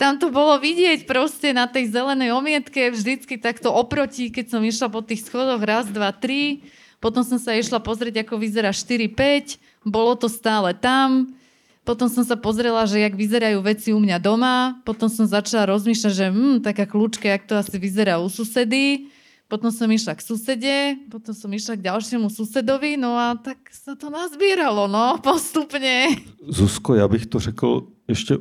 [0.00, 4.88] tam to bolo vidieť proste na tej zelenej omietke, vždycky takto oproti, keď som išla
[4.90, 6.66] po tých schodoch, raz, dva, tri,
[7.04, 11.36] potom som sa išla pozrieť, ako vyzerá 4, 5, bolo to stále tam,
[11.84, 16.12] potom som sa pozrela, že jak vyzerajú veci u mňa doma, potom som začala rozmýšľať,
[16.16, 19.12] že hm, taká kľúčka, jak to asi vyzerá u susedy,
[19.44, 20.76] potom som išla k susede,
[21.12, 26.16] potom som išla k ďalšiemu susedovi, no a tak sa to nazbíralo, no, postupne.
[26.48, 28.38] Zuzko, já bych to řekl ještě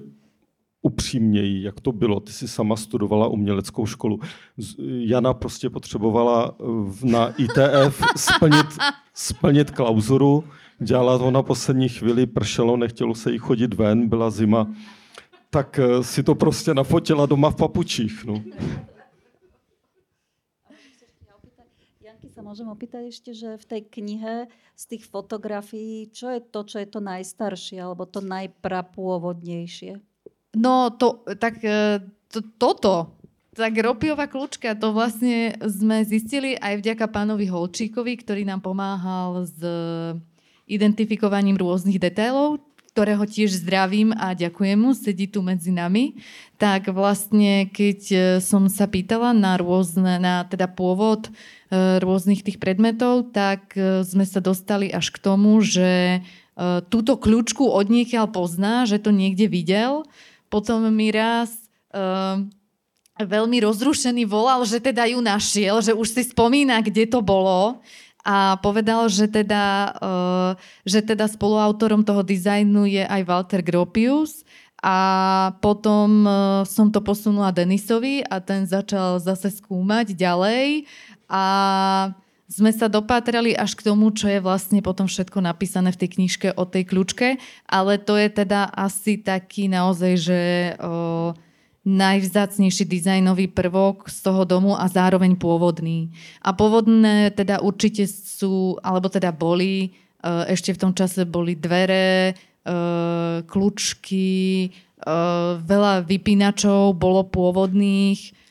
[0.83, 2.19] upřímněji, jak to bylo.
[2.19, 4.19] Ty si sama studovala uměleckou školu.
[4.87, 6.55] Jana prostě potřebovala
[7.03, 8.67] na ITF splnit,
[9.13, 10.43] splnit klauzuru,
[10.79, 14.67] dělala to na poslední chvíli, pršelo, nechtělo se jí chodit ven, byla zima,
[15.49, 18.25] tak eh, si to prostě nafotila doma v papučích.
[18.25, 18.43] No.
[22.33, 26.81] sa môžem opýtať ešte, že v tej knihe z tých fotografií, čo je to, čo
[26.81, 30.01] je to najstaršie alebo to najprapôvodnejšie?
[30.53, 33.13] No, to, tak e, to, toto,
[33.53, 39.57] tá gropiová kľúčka, to vlastne sme zistili aj vďaka pánovi Holčíkovi, ktorý nám pomáhal s
[40.65, 46.17] identifikovaním rôznych detailov, ktorého tiež zdravím a ďakujem mu, sedí tu medzi nami,
[46.57, 51.29] tak vlastne keď e, som sa pýtala na rôzne, na teda pôvod
[51.73, 53.73] E, rôznych tých predmetov, tak
[54.05, 56.21] sme sa dostali až k tomu, že
[56.93, 60.05] túto kľúčku od niekiaľ pozná, že to niekde videl.
[60.53, 61.49] Potom mi raz
[63.17, 67.81] veľmi rozrušený volal, že teda ju našiel, že už si spomína, kde to bolo.
[68.21, 69.97] A povedal, že teda,
[70.85, 74.45] že teda spoluautorom toho dizajnu je aj Walter Gropius.
[74.83, 76.27] A potom
[76.67, 80.85] som to posunula Denisovi a ten začal zase skúmať ďalej.
[81.31, 81.43] A
[82.51, 86.47] sme sa dopátrali až k tomu, čo je vlastne potom všetko napísané v tej knižke
[86.53, 90.41] o tej kľúčke, ale to je teda asi taký naozaj, že
[90.77, 91.33] o,
[91.83, 96.15] najvzácnejší dizajnový prvok z toho domu a zároveň pôvodný.
[96.39, 99.91] A pôvodné teda určite sú, alebo teda boli,
[100.23, 102.39] ešte v tom čase boli dvere,
[103.43, 104.71] kľúčky,
[105.59, 108.42] veľa vypínačov bolo pôvodných,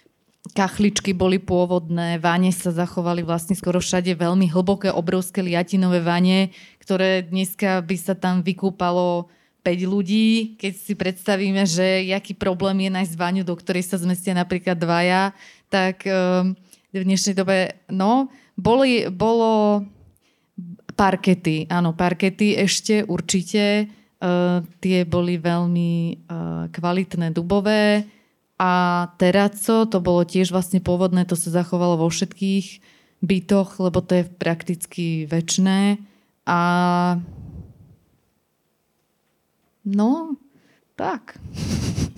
[0.52, 6.52] kachličky boli pôvodné, vane sa zachovali vlastne skoro všade veľmi hlboké, obrovské liatinové vane,
[6.84, 9.32] ktoré dneska by sa tam vykúpalo
[9.64, 10.58] 5 ľudí.
[10.60, 15.32] Keď si predstavíme, že jaký problém je nájsť vaňu, do ktorej sa zmestia napríklad dvaja,
[15.72, 16.52] tak um,
[16.92, 18.28] v dnešnej dobe, no,
[18.58, 19.82] boli, bolo
[20.92, 23.88] parkety, áno, parkety ešte určite,
[24.20, 25.92] uh, tie boli veľmi
[26.28, 28.04] uh, kvalitné dubové,
[28.62, 28.70] a
[29.18, 32.78] teraco, to bolo tiež vlastne pôvodné, to sa zachovalo vo všetkých
[33.18, 35.98] bytoch, lebo to je prakticky väčné.
[36.46, 36.60] A
[39.82, 40.38] no,
[40.94, 41.42] tak.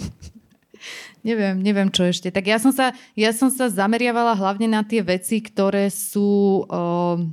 [1.25, 2.29] neviem, neviem čo ešte.
[2.29, 6.69] Tak ja som sa, ja som sa zameriavala hlavne na tie veci, ktoré sú...
[6.69, 7.25] Uh,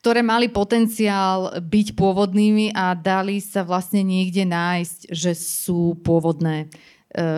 [0.00, 6.72] ktoré mali potenciál byť pôvodnými a dali sa vlastne niekde nájsť, že sú pôvodné.
[7.12, 7.28] E,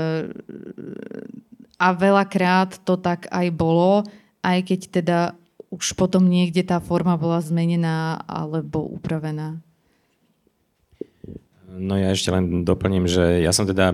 [1.74, 4.06] a veľakrát to tak aj bolo,
[4.46, 5.18] aj keď teda
[5.74, 9.58] už potom niekde tá forma bola zmenená alebo upravená.
[11.82, 13.90] No ja ešte len doplním, že ja som teda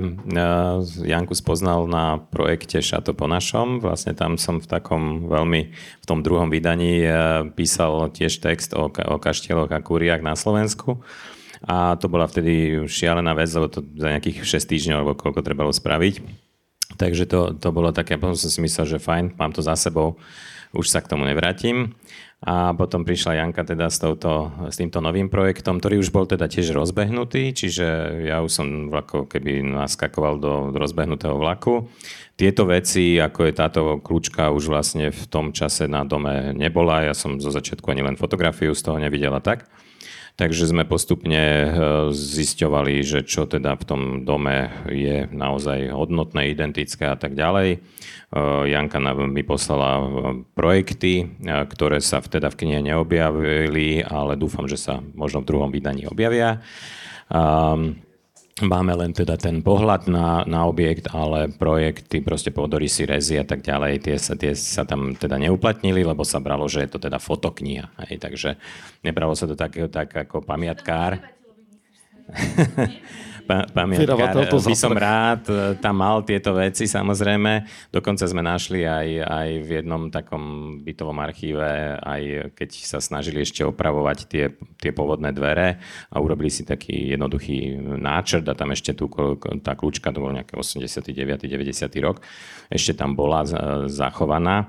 [1.00, 3.80] Janku spoznal na projekte Šato po našom.
[3.80, 7.08] Vlastne tam som v takom veľmi, v tom druhom vydaní
[7.56, 11.00] písal tiež text o, o kaštieloch a kúriach na Slovensku.
[11.64, 15.72] A to bola vtedy šialená vec, lebo to za nejakých 6 týždňov, alebo koľko trebalo
[15.72, 16.20] spraviť.
[17.00, 20.20] Takže to, to bolo také, potom som si myslel, že fajn, mám to za sebou,
[20.76, 21.96] už sa k tomu nevrátim.
[22.38, 26.46] A potom prišla Janka teda s, touto, s týmto novým projektom, ktorý už bol teda
[26.46, 27.86] tiež rozbehnutý, čiže
[28.30, 31.90] ja už som ako keby naskakoval do rozbehnutého vlaku.
[32.38, 37.10] Tieto veci, ako je táto kľúčka, už vlastne v tom čase na dome nebola.
[37.10, 39.66] Ja som zo začiatku ani len fotografiu z toho nevidela tak.
[40.38, 41.68] Takže sme postupne e,
[42.14, 47.82] zisťovali, že čo teda v tom dome je naozaj hodnotné, identické a tak ďalej.
[48.28, 50.04] Eh, Janka mi poslala eh,
[50.52, 56.04] projekty, ktoré sa teda v knihe neobjavili, ale dúfam, že sa možno v druhom vydaní
[56.04, 56.60] objavia.
[58.58, 63.62] Máme len teda ten pohľad na, na objekt, ale projekty, proste podorysy, rezy a tak
[63.62, 67.22] ďalej, tie sa, tie sa tam teda neuplatnili, lebo sa bralo, že je to teda
[67.22, 67.94] fotokniha.
[68.08, 68.50] Hej, takže
[69.06, 71.22] nebralo sa to tak, tak ako pamiatkár.
[73.48, 77.64] pa, pamiatkár, to by som rád e, tam mal tieto veci samozrejme.
[77.88, 83.64] Dokonca sme našli aj, aj v jednom takom bytovom archíve, aj keď sa snažili ešte
[83.64, 85.80] opravovať tie, tie pôvodné dvere
[86.12, 89.08] a urobili si taký jednoduchý náčrt a tam ešte tu,
[89.64, 91.48] tá kľúčka, to bol nejaký 89.
[91.48, 91.88] 90.
[92.04, 92.20] rok,
[92.68, 93.48] ešte tam bola
[93.88, 94.68] zachovaná.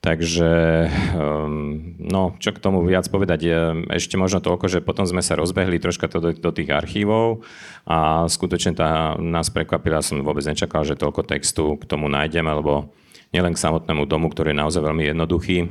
[0.00, 3.52] Takže um, no, čo k tomu viac povedať?
[3.92, 7.44] Ešte možno toľko, že potom sme sa rozbehli troška to do, do tých archívov
[7.84, 12.88] a skutočne tá nás prekvapila, som vôbec nečakal, že toľko textu k tomu nájdeme, lebo
[13.36, 15.68] nielen k samotnému domu, ktorý je naozaj veľmi jednoduchý,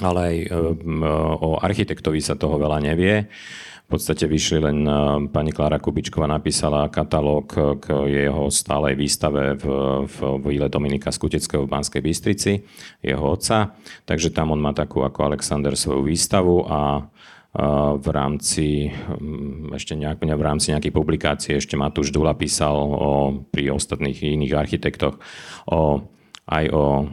[0.00, 1.04] ale aj um,
[1.36, 3.28] o architektovi sa toho veľa nevie
[3.92, 9.64] podstate vyšli len, e, pani Klára Kubičková napísala katalóg k jeho stálej výstave v,
[10.08, 12.64] v výle Dominika Skuteckého v Banskej Bystrici,
[13.04, 13.76] jeho otca.
[14.08, 17.06] Takže tam on má takú ako Alexander svoju výstavu a
[18.00, 18.88] v rámci,
[19.76, 25.20] ešte nejak, v rámci nejakej publikácie ešte Matúš Dula písal o, pri ostatných iných architektoch
[25.68, 26.00] o
[26.52, 27.08] aj o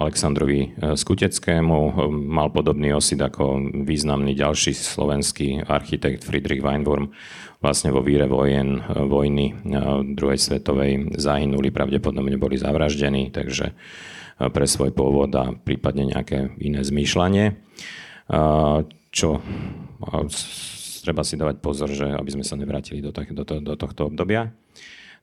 [0.00, 2.08] Aleksandrovi e, Skuteckému.
[2.08, 7.12] Mal podobný osud ako významný ďalší slovenský architekt Friedrich Weinwurm.
[7.60, 9.54] Vlastne vo víre vojen, e, vojny e,
[10.16, 13.76] druhej svetovej zahynuli, pravdepodobne boli zavraždení, takže
[14.38, 17.58] pre svoj pôvod a prípadne nejaké iné zmýšľanie.
[19.10, 19.28] Čo
[21.02, 24.54] treba si dávať pozor, že aby sme sa nevrátili do, do, do tohto obdobia.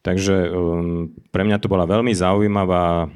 [0.03, 3.07] Takže um, pre mňa to bola veľmi zaujímavá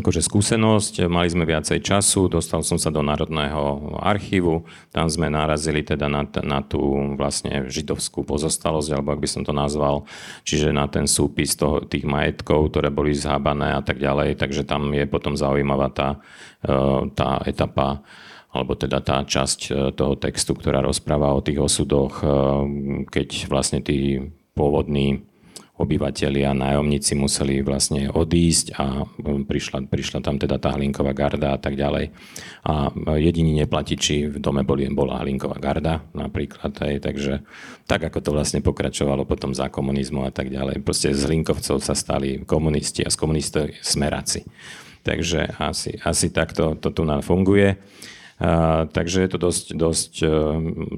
[0.00, 5.82] akože skúsenosť, mali sme viacej času, dostal som sa do Národného archívu, tam sme narazili
[5.82, 6.80] teda na, na tú
[7.18, 10.06] vlastne židovskú pozostalosť, alebo ak by som to nazval,
[10.42, 14.90] čiže na ten súpis toho, tých majetkov, ktoré boli zhábané a tak ďalej, takže tam
[14.94, 16.08] je potom zaujímavá tá,
[16.64, 18.02] e, tá etapa
[18.48, 22.26] alebo teda tá časť e, toho textu, ktorá rozpráva o tých osudoch, e,
[23.06, 24.24] keď vlastne tí
[24.56, 25.28] pôvodní
[25.78, 31.54] obyvateľi a nájomníci museli vlastne odísť a um, prišla, prišla tam teda tá hlinková garda
[31.54, 32.10] a tak ďalej.
[32.66, 36.74] A jediní neplatiči v dome boli, bola hlinková garda napríklad.
[36.82, 37.46] Aj, takže
[37.86, 40.82] tak, ako to vlastne pokračovalo potom za komunizmu a tak ďalej.
[40.82, 44.42] Proste z hlinkovcov sa stali komunisti a z komunistov smeráci.
[45.06, 47.78] Takže asi, asi takto to tu nám funguje
[48.94, 50.30] takže je to dosť, dosť uh,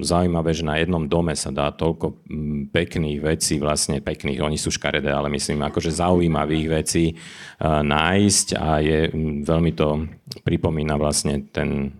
[0.01, 2.21] zaujímavé, že na jednom dome sa dá toľko
[2.69, 8.69] pekných vecí, vlastne pekných, oni sú škaredé, ale myslím akože zaujímavých vecí uh, nájsť a
[8.81, 8.99] je
[9.41, 10.05] veľmi to
[10.45, 11.97] pripomína vlastne ten,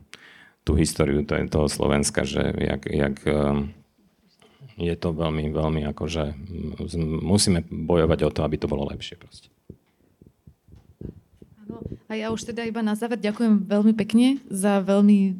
[0.61, 3.65] tú históriu toho Slovenska, že jak, jak uh,
[4.81, 6.33] je to veľmi, veľmi akože
[7.21, 9.50] musíme bojovať o to, aby to bolo lepšie proste.
[12.07, 15.39] A ja už teda iba na záver ďakujem veľmi pekne za veľmi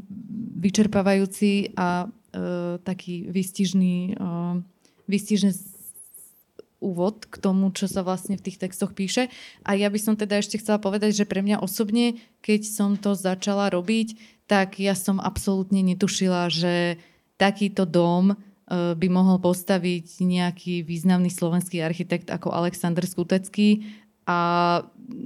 [0.61, 4.31] vyčerpávajúci a e, taký výstižný, e,
[5.09, 5.51] výstižný
[6.81, 9.29] úvod k tomu, čo sa vlastne v tých textoch píše.
[9.61, 13.13] A ja by som teda ešte chcela povedať, že pre mňa osobne, keď som to
[13.13, 14.17] začala robiť,
[14.49, 16.97] tak ja som absolútne netušila, že
[17.37, 18.35] takýto dom e,
[18.97, 23.85] by mohol postaviť nejaký významný slovenský architekt ako Aleksandr Skutecký
[24.25, 24.39] a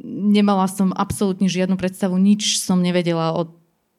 [0.06, 3.54] nemala som absolútne žiadnu predstavu, nič som nevedela o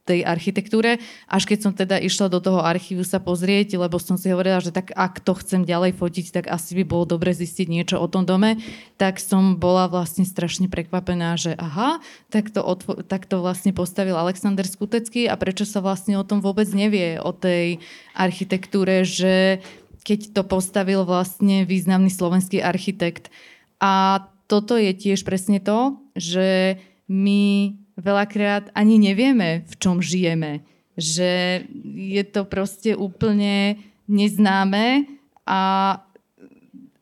[0.07, 4.30] tej architektúre, až keď som teda išla do toho archívu sa pozrieť, lebo som si
[4.30, 7.99] hovorila, že tak ak to chcem ďalej fotiť, tak asi by bolo dobre zistiť niečo
[7.99, 8.62] o tom dome,
[8.95, 11.99] tak som bola vlastne strašne prekvapená, že aha,
[12.30, 16.39] tak to, otvo- tak to vlastne postavil Alexander Skutecký a prečo sa vlastne o tom
[16.39, 17.82] vôbec nevie, o tej
[18.14, 19.59] architektúre, že
[20.07, 23.26] keď to postavil vlastne významný slovenský architekt.
[23.82, 30.63] A toto je tiež presne to, že my veľakrát ani nevieme, v čom žijeme.
[30.97, 35.11] Že je to proste úplne neznáme
[35.45, 35.61] a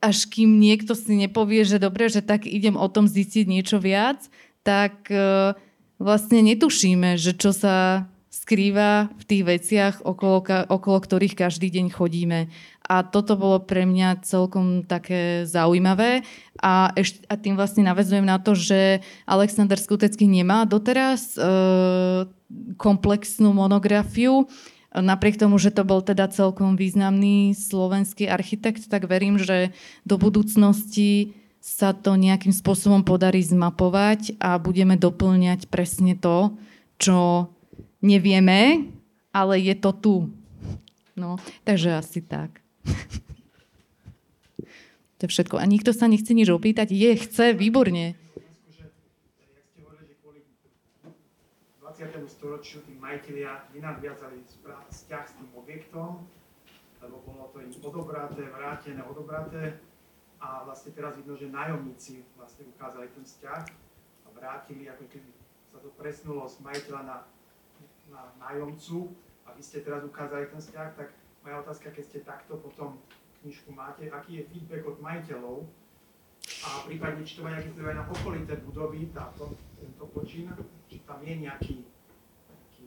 [0.04, 4.20] až kým niekto si nepovie, že dobre, že tak idem o tom zistiť niečo viac,
[4.60, 5.56] tak e,
[5.96, 8.04] vlastne netušíme, že čo sa
[8.44, 12.52] skrýva v tých veciach, okolo, okolo ktorých každý deň chodíme.
[12.84, 16.20] A toto bolo pre mňa celkom také zaujímavé.
[16.60, 21.40] A, eš, a tým vlastne navezujem na to, že Alexander Skutecký nemá doteraz e,
[22.76, 24.44] komplexnú monografiu.
[24.92, 29.72] Napriek tomu, že to bol teda celkom významný slovenský architekt, tak verím, že
[30.04, 31.32] do budúcnosti
[31.64, 36.52] sa to nejakým spôsobom podarí zmapovať a budeme doplňať presne to,
[37.00, 37.48] čo
[38.04, 38.92] nevieme,
[39.32, 40.16] ale je to tu.
[41.16, 42.60] No, takže asi tak.
[45.16, 45.56] to je všetko.
[45.56, 46.92] A nikto sa nechce nič opýtať?
[46.92, 48.20] Je, chce, výborne.
[51.94, 52.26] 20.
[52.26, 54.42] storočiu tí majiteľia nenadviazali
[54.90, 56.26] vzťah s tým objektom,
[56.98, 59.78] lebo bolo to im odobraté, vrátené, odobraté.
[60.42, 63.62] A vlastne teraz vidno, že nájomníci vlastne ukázali ten vzťah
[64.26, 65.30] a vrátili, ako keby
[65.70, 67.16] sa to presnulo z majiteľa na
[68.14, 69.10] na nájomcu
[69.44, 71.10] a vy ste teraz ukázali ten vzťah, tak
[71.42, 73.02] moja otázka, keď ste takto potom
[73.42, 75.68] knižku máte, aký je feedback od majiteľov
[76.64, 80.48] a prípadne, či to má nejaký vplyv aj na okolité budovy, táto, tento počín,
[80.88, 81.76] či tam je nejaký,
[82.48, 82.86] nejaký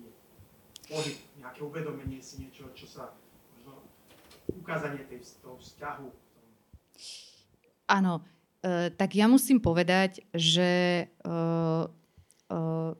[0.90, 3.14] pohyb, nejaké uvedomenie si niečo, čo sa
[3.54, 3.86] možno
[4.50, 6.08] ukázanie tej, toho vzťahu.
[7.88, 8.26] Áno,
[8.66, 11.36] e, tak ja musím povedať, že e,
[12.50, 12.60] e,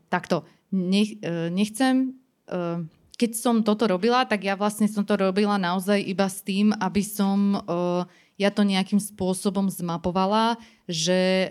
[0.10, 2.17] takto, nech, e, nechcem,
[3.18, 7.02] keď som toto robila, tak ja vlastne som to robila naozaj iba s tým, aby
[7.02, 7.60] som e,
[8.38, 11.50] ja to nejakým spôsobom zmapovala, že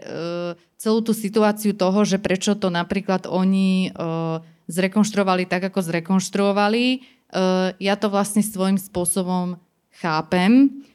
[0.78, 3.90] celú tú situáciu toho, že prečo to napríklad oni
[4.70, 7.02] zrekonštruovali tak, ako zrekonštruovali,
[7.82, 9.58] ja to vlastne svojím spôsobom
[9.98, 10.86] chápem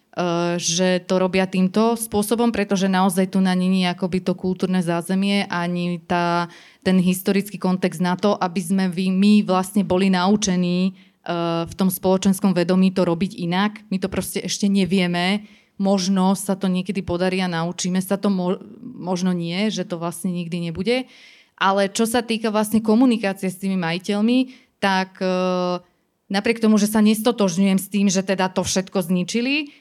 [0.60, 6.04] že to robia týmto spôsobom, pretože naozaj tu na není akoby to kultúrne zázemie ani
[6.04, 6.52] tá,
[6.84, 11.88] ten historický kontext na to, aby sme vy, my vlastne boli naučení uh, v tom
[11.88, 13.88] spoločenskom vedomí to robiť inak.
[13.88, 15.48] My to proste ešte nevieme.
[15.80, 20.36] Možno sa to niekedy podarí a naučíme sa to, mo- možno nie, že to vlastne
[20.36, 21.08] nikdy nebude.
[21.56, 25.80] Ale čo sa týka vlastne komunikácie s tými majiteľmi, tak uh,
[26.28, 29.72] napriek tomu, že sa nestotožňujem s tým, že teda to všetko zničili,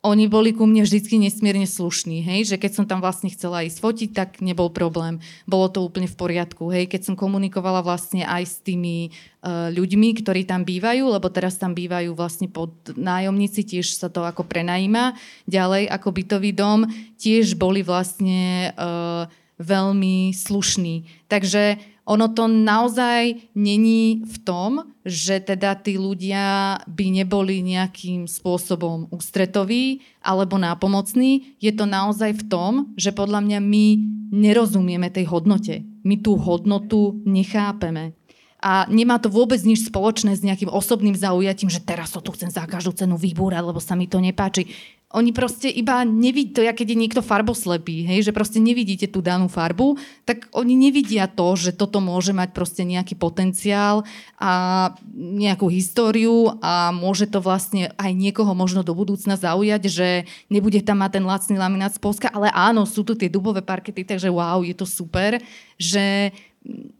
[0.00, 3.78] oni boli ku mne vždycky nesmierne slušní, hej, že keď som tam vlastne chcela ísť
[3.84, 5.20] fotiť, tak nebol problém.
[5.44, 9.12] Bolo to úplne v poriadku, hej, keď som komunikovala vlastne aj s tými
[9.44, 14.24] uh, ľuďmi, ktorí tam bývajú, lebo teraz tam bývajú vlastne pod nájomníci, tiež sa to
[14.24, 15.20] ako prenajíma.
[15.44, 16.88] Ďalej ako bytový dom,
[17.20, 19.28] tiež boli vlastne uh,
[19.60, 21.28] veľmi slušní.
[21.28, 21.76] Takže
[22.10, 30.02] ono to naozaj není v tom, že teda tí ľudia by neboli nejakým spôsobom ústretoví
[30.18, 31.54] alebo nápomocní.
[31.62, 33.86] Je to naozaj v tom, že podľa mňa my
[34.34, 35.86] nerozumieme tej hodnote.
[36.02, 38.18] My tú hodnotu nechápeme.
[38.60, 42.52] A nemá to vôbec nič spoločné s nejakým osobným zaujatím, že teraz to tu chcem
[42.52, 44.68] za každú cenu vybúrať, lebo sa mi to nepáči.
[45.10, 49.18] Oni proste iba nevidí, to ja keď je niekto farboslepý, hej, že proste nevidíte tú
[49.18, 54.06] danú farbu, tak oni nevidia to, že toto môže mať proste nejaký potenciál
[54.38, 60.08] a nejakú históriu a môže to vlastne aj niekoho možno do budúcna zaujať, že
[60.46, 64.06] nebude tam mať ten lacný laminát z Polska, ale áno, sú tu tie dubové parkety,
[64.06, 65.42] takže wow, je to super,
[65.74, 66.30] že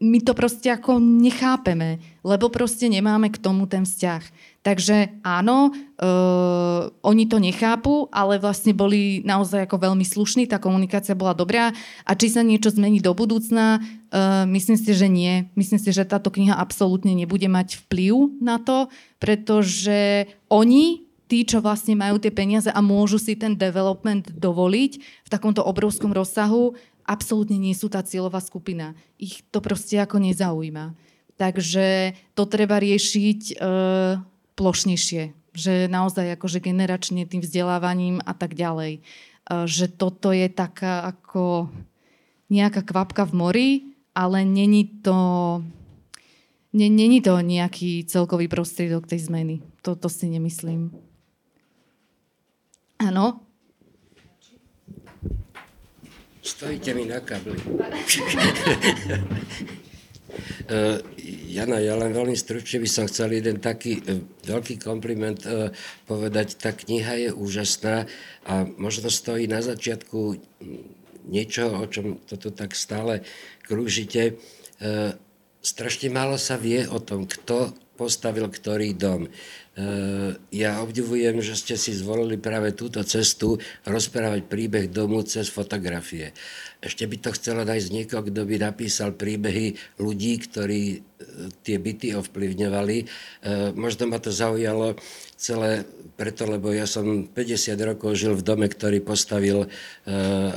[0.01, 4.23] my to proste ako nechápeme, lebo proste nemáme k tomu ten vzťah.
[4.65, 11.13] Takže áno, uh, oni to nechápu, ale vlastne boli naozaj ako veľmi slušní, tá komunikácia
[11.13, 11.73] bola dobrá
[12.05, 15.45] a či sa niečo zmení do budúcna, uh, myslím si, že nie.
[15.53, 18.89] Myslím si, že táto kniha absolútne nebude mať vplyv na to,
[19.21, 24.91] pretože oni, tí, čo vlastne majú tie peniaze a môžu si ten development dovoliť
[25.25, 26.73] v takomto obrovskom rozsahu,
[27.11, 28.95] absolútne nie sú tá cieľová skupina.
[29.19, 30.95] Ich to proste ako nezaujíma.
[31.35, 34.23] Takže to treba riešiť uh,
[34.55, 39.03] plošnejšie, že naozaj akože generačne tým vzdelávaním a tak ďalej.
[39.49, 41.73] Že toto je taká ako
[42.53, 43.69] nejaká kvapka v mori,
[44.13, 45.17] ale není to,
[46.71, 49.65] není to nejaký celkový prostriedok tej zmeny.
[49.81, 50.93] Toto si nemyslím.
[53.01, 53.41] Áno?
[56.51, 57.55] Stojíte mi na kabli.
[60.71, 60.97] Eh,
[61.51, 65.75] Jana, ja len veľmi stručne by som chcel jeden taký e, veľký kompliment e,
[66.07, 66.55] povedať.
[66.55, 68.07] Tá kniha je úžasná
[68.47, 70.39] a možno stojí na začiatku
[71.27, 73.27] niečo, o čom toto tak stále
[73.67, 74.39] krúžite.
[75.59, 79.29] Strašne málo sa vie o tom, kto postavil ktorý dom.
[80.51, 86.33] Ja obdivujem, že ste si zvolili práve túto cestu rozprávať príbeh domu cez fotografie.
[86.81, 90.99] Ešte by to chcelo nájsť niekoho, kto by napísal príbehy ľudí, ktorí e,
[91.61, 92.97] tie byty ovplyvňovali.
[92.97, 93.05] E,
[93.77, 94.97] možno ma to zaujalo
[95.37, 95.85] celé
[96.17, 99.67] preto, lebo ja som 50 rokov žil v dome, ktorý postavil e,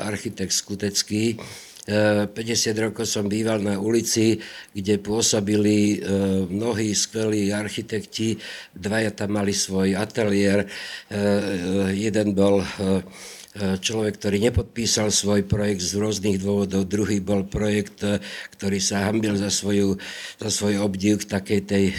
[0.00, 1.36] architekt Skutecký.
[1.84, 2.32] 50
[2.80, 4.40] rokov som býval na ulici,
[4.72, 6.00] kde pôsobili
[6.48, 8.40] mnohí skvelí architekti.
[8.72, 10.64] Dvaja tam mali svoj ateliér.
[11.92, 12.64] Jeden bol
[13.54, 18.18] E, človek, ktorý nepodpísal svoj projekt z rôznych dôvodov, druhý bol projekt, e,
[18.50, 19.94] ktorý sa hambil za, svoju,
[20.42, 21.96] za svoj obdiv k takej tej e,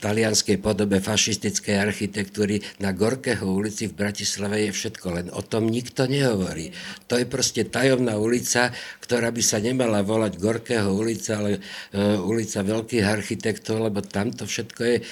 [0.00, 6.08] talianskej podobe fašistickej architektúry na Gorkého ulici v Bratislave je všetko, len o tom nikto
[6.08, 6.72] nehovorí.
[7.06, 12.64] To je proste tajomná ulica, ktorá by sa nemala volať Gorkého ulica, ale uh, ulica
[12.64, 15.04] veľkých architektov, lebo tamto všetko je uh,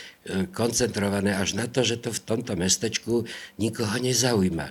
[0.50, 3.28] koncentrované až na to, že to v tomto mestečku
[3.60, 4.66] nikoho nezaujíma.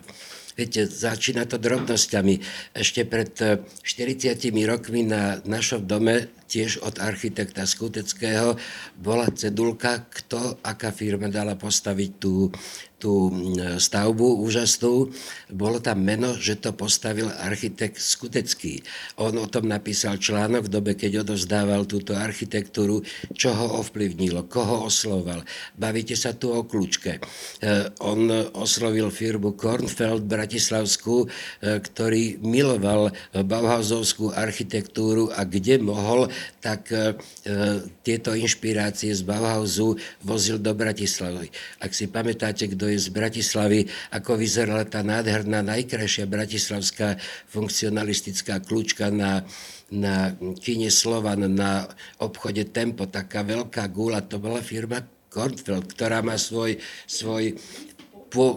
[0.54, 2.38] Viete, začína to drobnosťami.
[2.78, 3.34] Ešte pred
[3.82, 4.38] 40
[4.70, 8.54] rokmi na našom dome tiež od architekta Skuteckého,
[8.94, 12.54] bola cedulka, kto, aká firma dala postaviť tú,
[13.04, 13.28] tú
[13.76, 15.12] stavbu úžasnú.
[15.52, 18.80] Bolo tam meno, že to postavil architekt Skutecký.
[19.20, 23.04] On o tom napísal článok v dobe, keď odovzdával túto architektúru,
[23.36, 25.44] čo ho ovplyvnilo, koho oslovoval.
[25.76, 27.20] Bavíte sa tu o kľúčke.
[27.20, 27.22] E,
[28.00, 36.32] on oslovil firmu Kornfeld Bratislavskú, e, ktorý miloval Bauhausovskú architektúru a kde mohol,
[36.64, 37.20] tak e,
[38.06, 41.50] tieto inšpirácie z Bauhausu vozil do Bratislavy.
[41.82, 47.20] Ak si pamätáte, kto je z Bratislavy, ako vyzerala tá nádherná, najkrajšia bratislavská
[47.52, 49.44] funkcionalistická kľúčka na,
[49.94, 51.86] na kine Slovan, na
[52.22, 56.78] obchode Tempo, taká veľká gula, to bola firma Kornfeld, ktorá má svoj,
[57.10, 57.58] svoj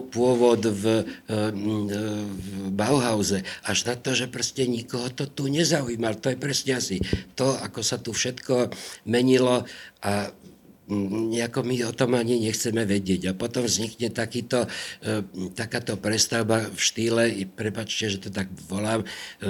[0.09, 6.17] pôvod v, eh, v Bauhause, až na to, že proste nikoho to tu nezaujímal.
[6.17, 6.97] To je presne asi
[7.37, 8.73] to, ako sa tu všetko
[9.05, 9.61] menilo
[10.01, 10.33] a
[10.87, 13.31] nejako my o tom ani nechceme vedieť.
[13.31, 15.23] A potom vznikne takýto, eh,
[15.53, 17.23] takáto prestavba v štýle,
[17.53, 19.45] prepačte, že to tak volám, eh,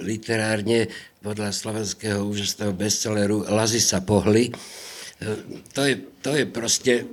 [0.00, 0.88] literárne
[1.20, 4.50] podľa slovenského úžasného bestselleru Lazy sa pohli.
[5.78, 7.06] To je, to je proste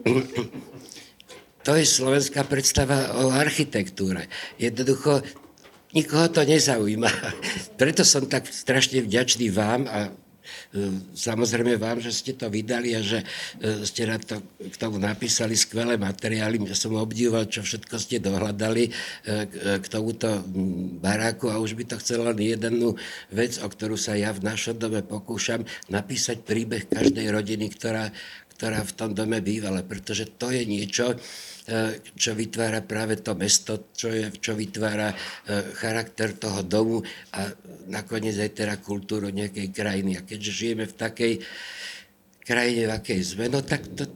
[1.65, 4.25] to je slovenská predstava o architektúre.
[4.57, 5.21] Jednoducho
[5.93, 7.11] nikoho to nezaujíma.
[7.81, 10.09] Preto som tak strašne vďačný vám a e,
[11.15, 13.25] samozrejme vám, že ste to vydali a že
[13.59, 16.61] e, ste na to, k tomu napísali skvelé materiály.
[16.69, 18.91] Ja som obdivoval, čo všetko ste dohľadali e,
[19.79, 20.41] k tomuto
[21.01, 22.93] baráku a už by to chcelo len jednu
[23.33, 28.13] vec, o ktorú sa ja v našom dome pokúšam, napísať príbeh každej rodiny, ktorá,
[28.59, 31.15] ktorá v tom dome bývala, pretože to je niečo,
[31.69, 35.15] E, čo vytvára práve to mesto, čo, je, čo vytvára e,
[35.77, 36.97] charakter toho domu
[37.37, 37.45] a
[37.85, 40.17] nakoniec aj teda kultúru nejakej krajiny.
[40.17, 41.33] A keďže žijeme v takej
[42.41, 44.09] krajine, v akej sme, no tak to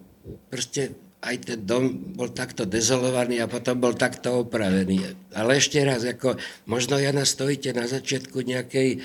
[0.50, 5.14] proste aj ten dom bol takto dezolovaný a potom bol takto opravený.
[5.38, 8.98] Ale ešte raz, ako možno ja nastojíte na začiatku nejakej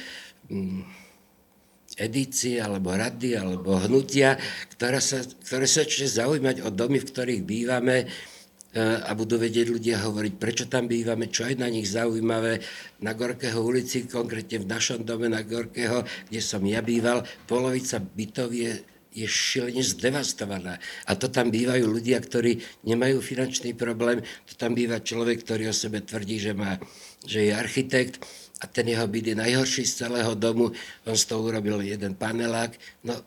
[0.48, 0.97] mm,
[1.98, 4.38] edície alebo rady alebo hnutia,
[4.78, 8.06] ktorá sa, ktoré sa začne zaujímať o domy, v ktorých bývame,
[8.68, 12.60] E, a budú vedieť ľudia hovoriť, prečo tam bývame, čo je na nich zaujímavé.
[13.00, 18.52] Na Gorkého ulici, konkrétne v našom dome na Gorkého, kde som ja býval, polovica bytov
[18.52, 18.76] je,
[19.16, 20.76] je šilne zdevastovaná.
[21.08, 24.20] A to tam bývajú ľudia, ktorí nemajú finančný problém.
[24.20, 26.76] To tam býva človek, ktorý o sebe tvrdí, že, má,
[27.24, 28.20] že je architekt
[28.58, 30.74] a ten jeho byt je najhorší z celého domu.
[31.06, 32.74] On z toho urobil jeden panelák.
[33.06, 33.22] No,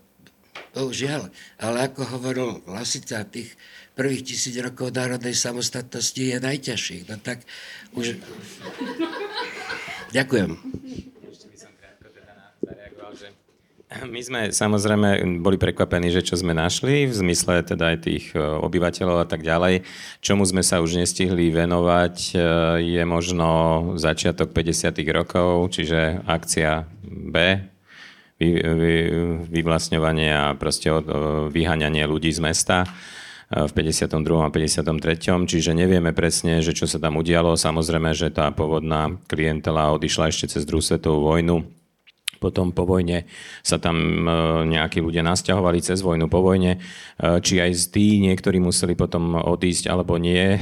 [0.75, 1.31] bohužiaľ.
[1.59, 3.55] Ale ako hovoril Lasica, tých
[3.95, 7.03] prvých tisíc rokov národnej samostatnosti je najťažších.
[7.07, 7.43] No tak
[7.95, 8.19] už...
[10.11, 11.10] Ďakujem.
[13.91, 18.39] My sme samozrejme boli prekvapení, že čo sme našli, v zmysle teda aj tých e,
[18.39, 19.83] obyvateľov a tak ďalej.
[20.23, 22.35] Čomu sme sa už nestihli venovať, e,
[22.87, 23.47] je možno
[23.99, 24.95] začiatok 50.
[25.11, 27.35] rokov, čiže akcia B,
[28.39, 28.95] vy, vy,
[29.51, 30.87] vyvlastňovanie a proste
[31.51, 32.87] vyháňanie ľudí z mesta
[33.51, 34.07] v 52.
[34.39, 35.51] a 53.
[35.51, 37.59] Čiže nevieme presne, že čo sa tam udialo.
[37.59, 41.80] Samozrejme, že tá pôvodná klientela odišla ešte cez druhú svetovú vojnu.
[42.41, 43.29] Potom po vojne
[43.61, 44.25] sa tam
[44.65, 46.81] nejakí ľudia nasťahovali cez vojnu po vojne.
[47.21, 50.57] Či aj z tí niektorí museli potom odísť alebo nie,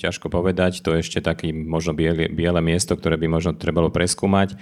[0.00, 0.80] ťažko povedať.
[0.88, 4.56] To je ešte taký možno biele, biele miesto, ktoré by možno trebalo preskúmať.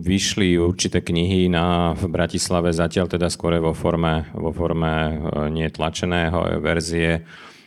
[0.00, 5.20] Vyšli určité knihy na, v Bratislave, zatiaľ teda skôr vo forme, vo forme
[5.52, 7.22] nie tlačeného verzie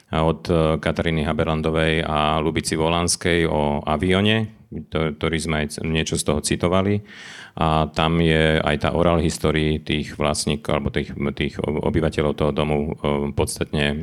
[0.10, 0.42] od
[0.82, 7.02] Kataríny Haberlandovej a Lubici Volanskej o avione, ktorý sme aj niečo z toho citovali.
[7.60, 12.94] A tam je aj tá oral histórii tých vlastníkov alebo tých, tých obyvateľov toho domu
[12.96, 13.96] e, podstatne e,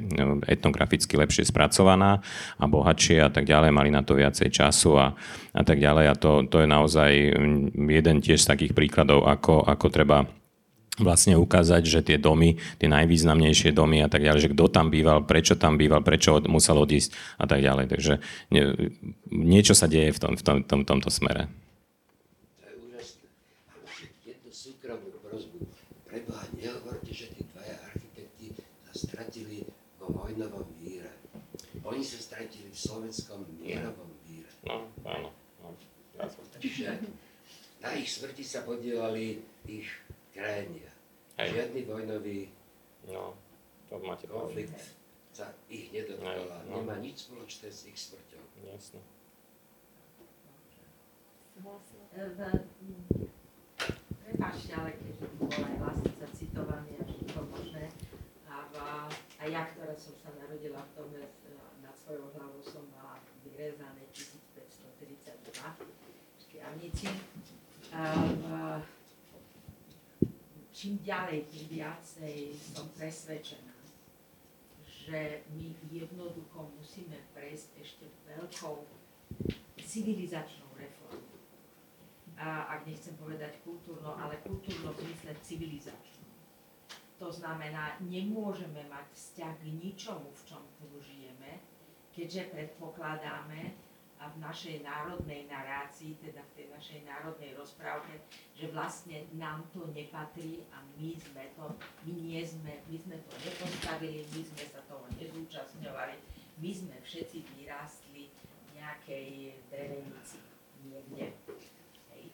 [0.50, 2.20] etnograficky lepšie spracovaná
[2.60, 3.72] a bohatšie a tak ďalej.
[3.72, 5.06] Mali na to viacej času a,
[5.56, 6.04] a tak ďalej.
[6.10, 7.10] A to, to je naozaj
[7.72, 10.26] jeden tiež z takých príkladov, ako, ako treba
[10.96, 15.24] vlastne ukázať, že tie domy, tie najvýznamnejšie domy a tak ďalej, že kto tam býval,
[15.28, 17.86] prečo tam býval, prečo musel odísť a tak ďalej.
[17.92, 18.12] Takže
[18.52, 18.64] nie,
[19.28, 21.52] niečo sa deje v, tom, v tom, tom, tomto smere.
[22.60, 23.26] To je úžasné.
[24.24, 25.68] Jednu súkromnú prozbu.
[26.08, 28.46] Preboha, nehovorte, že tí dvaja architekti
[28.88, 29.68] sa stratili
[30.00, 31.12] vo vojnovom víre.
[31.84, 34.48] Oni sa stratili v slovenskom mierovom víre.
[34.64, 35.28] No, áno.
[35.60, 35.76] No,
[36.56, 36.96] Takže
[37.84, 39.84] na ich smrti sa podielali ich
[40.36, 40.92] krajania.
[41.40, 41.48] Hej.
[41.56, 42.38] Žiadny vojnový
[43.08, 43.32] no,
[43.88, 44.76] to máte konflikt
[45.36, 46.80] sa ich nedotkol a no.
[46.80, 48.40] nemá nič spoločné s ich smrťou.
[48.72, 49.00] Jasne.
[54.26, 57.84] Prepačte, ale keďže by bol aj vlastnica citovaný a všetko možné,
[58.48, 58.54] a,
[59.12, 61.20] a ja, ktorá som sa narodila v tome,
[61.84, 67.08] nad svojou hlavou som mala vyrezané 1532 v Štiavnici.
[67.94, 68.82] A, a,
[70.86, 73.74] čím ďalej, tým viacej som presvedčená,
[74.86, 78.86] že my jednoducho musíme prejsť ešte veľkou
[79.82, 81.42] civilizačnou reformou.
[82.38, 86.22] A ak nechcem povedať kultúrno, ale kultúrno v zmysle civilizačnú.
[87.18, 91.66] To znamená, nemôžeme mať vzťah k ničomu, v čom tu žijeme,
[92.14, 93.74] keďže predpokladáme,
[94.16, 98.24] a v našej národnej narácii, teda v tej našej národnej rozprávke,
[98.56, 101.64] že vlastne nám to nepatrí a my sme to,
[102.08, 106.16] my nie sme, my sme to nepostavili, my sme sa toho nezúčastňovali,
[106.56, 109.28] my sme všetci vyrástli v nejakej
[109.68, 110.40] drevenici
[110.88, 111.36] niekde.
[112.16, 112.24] Hej.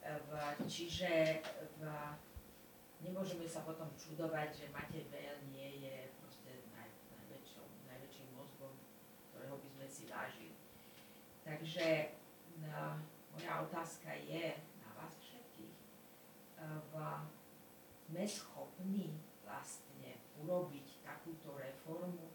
[0.00, 0.30] V,
[0.64, 1.44] čiže
[1.76, 1.80] v,
[3.04, 6.88] nemôžeme sa potom čudovať, že Matej Bell nie je proste naj,
[7.84, 8.72] najväčším mozgom,
[9.28, 10.56] ktorého by sme si vážili.
[11.48, 12.12] Takže
[12.60, 13.00] no,
[13.32, 14.52] moja otázka je
[14.84, 15.76] na vás všetkých.
[16.60, 16.94] V,
[18.04, 19.16] sme schopní
[19.48, 22.28] vlastne urobiť takúto reformu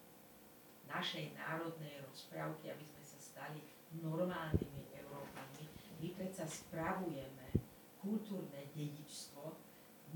[0.89, 3.61] našej národnej rozprávky, aby sme sa stali
[4.01, 5.70] normálnymi Európami.
[6.01, 7.53] My predsa spravujeme
[8.01, 9.53] kultúrne dedičstvo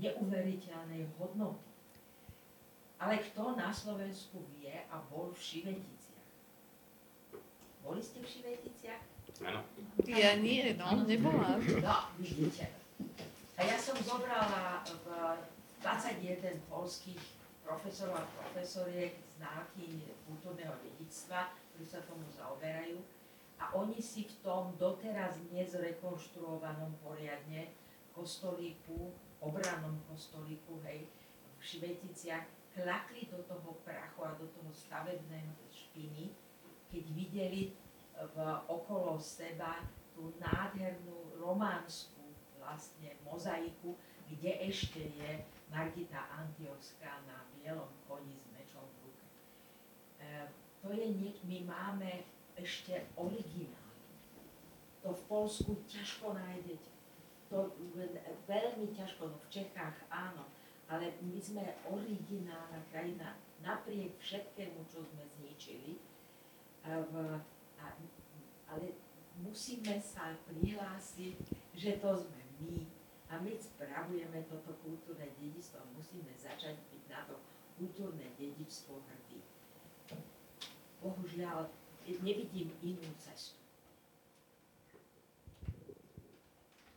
[0.02, 1.70] neuveriteľnej hodnoty.
[2.98, 5.97] Ale kto na Slovensku vie a bol v Šiveti,
[7.88, 9.02] boli ste v Šiveticiach?
[9.48, 9.64] Áno.
[10.04, 11.56] Ja nie, no, nebola.
[11.56, 12.68] No, vidíte.
[13.56, 15.08] A ja som zobrala v
[15.80, 17.22] 21 polských
[17.64, 23.00] profesorov a profesoriek znáky kultúrneho dedictva, ktorí sa tomu zaoberajú.
[23.58, 27.72] A oni si v tom doteraz nezrekonštruovanom poriadne
[28.12, 31.08] kostolíku, obranom kostolíku, hej,
[31.58, 36.30] v Šiveticiach, klakli do toho prachu a do toho stavebného špiny,
[36.88, 37.72] keď videli e,
[38.34, 38.36] v,
[38.68, 39.84] okolo seba
[40.16, 42.26] tú nádhernú románskú
[42.58, 43.94] vlastne mozaiku,
[44.28, 45.30] kde ešte je
[45.70, 49.26] Margita Antiochská na bielom koni s mečom v ruke.
[50.20, 50.48] E,
[50.82, 51.06] to je,
[51.46, 52.26] my máme
[52.58, 54.02] ešte originály.
[55.06, 56.90] To v Polsku ťažko nájdete.
[57.48, 57.72] To
[58.44, 60.44] veľmi ťažko, no v Čechách áno,
[60.88, 65.96] ale my sme originálna krajina napriek všetkému, čo sme zničili
[66.88, 67.14] v,
[67.78, 67.86] a,
[68.72, 68.86] ale
[69.44, 71.36] musíme sa prihlásiť,
[71.76, 72.88] že to sme my
[73.28, 77.36] a my spravujeme toto kultúrne dedičstvo a musíme začať byť na to
[77.76, 79.44] kultúrne dedičstvo hrdí.
[81.04, 81.68] Bohužiaľ,
[82.24, 83.67] nevidím inú cestu.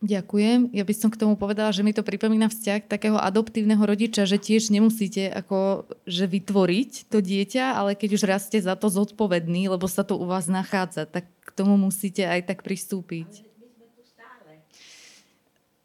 [0.02, 0.74] Ďakujem.
[0.74, 4.34] Ja by som k tomu povedala, že mi to pripomína vzťah takého adoptívneho rodiča, že
[4.34, 9.86] tiež nemusíte ako, že vytvoriť to dieťa, ale keď už rastie za to zodpovedný, lebo
[9.86, 13.46] sa to u vás nachádza, tak k tomu musíte aj tak pristúpiť.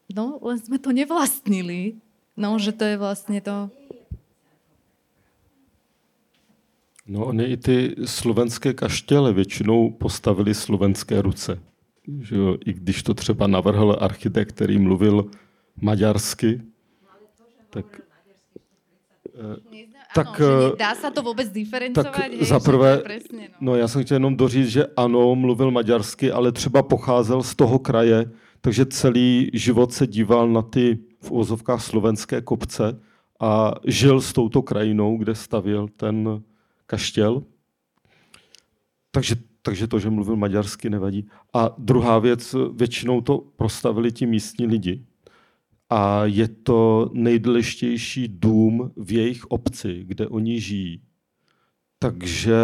[0.09, 2.01] No, len sme to nevlastnili.
[2.33, 3.69] No, že to je vlastne to...
[7.05, 11.66] No, oni i ty slovenské kaštěle většinou postavili slovenské ruce
[12.21, 15.25] že jo, i když to třeba navrhl architekt, který mluvil
[15.81, 16.61] maďarsky,
[17.69, 18.01] tak
[20.15, 22.09] tak, ano, že dá sa to vôbec diferencovať?
[22.09, 23.61] Tak hej, za prvé, presne, no.
[23.61, 27.79] no já jsem chtěl jenom doříct, že ano, mluvil maďarsky, ale třeba pocházel z toho
[27.79, 28.31] kraje,
[28.61, 32.99] takže celý život se díval na ty v úzovkách slovenské kopce
[33.39, 36.41] a žil s touto krajinou, kde stavil ten
[36.85, 37.43] kaštěl.
[39.11, 39.35] Takže,
[39.67, 41.27] takže to, že mluvil maďarsky, nevadí.
[41.53, 45.03] A druhá věc, většinou to prostavili ti místní lidi
[45.89, 51.01] a je to nejdůležitější dům v jejich obci, kde oni žijí.
[51.99, 52.55] Takže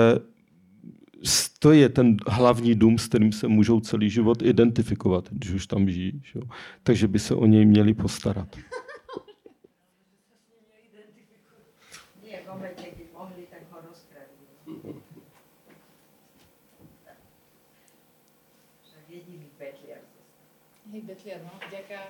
[1.60, 5.90] to je ten hlavní dům, s kterým se můžou celý život identifikovat, když už tam
[5.90, 6.22] žijí.
[6.24, 6.40] Že?
[6.84, 8.56] Takže by se o něj měli postarat.
[20.94, 22.06] Hej, Betliar, no, ďakujem.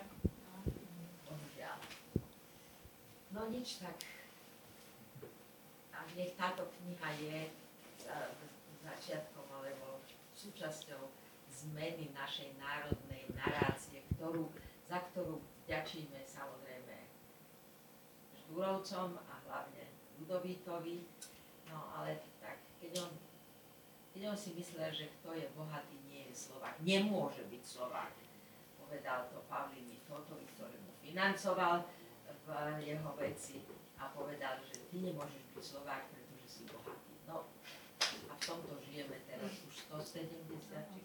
[3.32, 3.96] No nič tak.
[5.96, 7.48] A nech táto kniha je
[8.84, 10.04] začiatkom alebo
[10.36, 11.00] súčasťou
[11.48, 14.52] zmeny našej národnej narácie, ktorú,
[14.92, 17.08] za ktorú vďačíme samozrejme
[18.36, 21.08] Štúrovcom a hlavne Ludovítovi.
[21.72, 23.16] No ale tak, keď on,
[24.12, 26.76] keď on si myslel, že kto je bohatý, nie je Slovák.
[26.84, 28.23] Nemôže byť Slovák.
[28.94, 31.82] Povedal to Pavlini Totovi, ktorý mu financoval
[32.46, 32.48] v
[32.86, 33.66] jeho veci
[33.98, 37.18] a povedal, že ty nemôžeš byť Slovák, pretože si bohatý.
[37.26, 37.42] No
[38.30, 40.46] a v tomto žijeme teraz už 170
[40.94, 41.02] či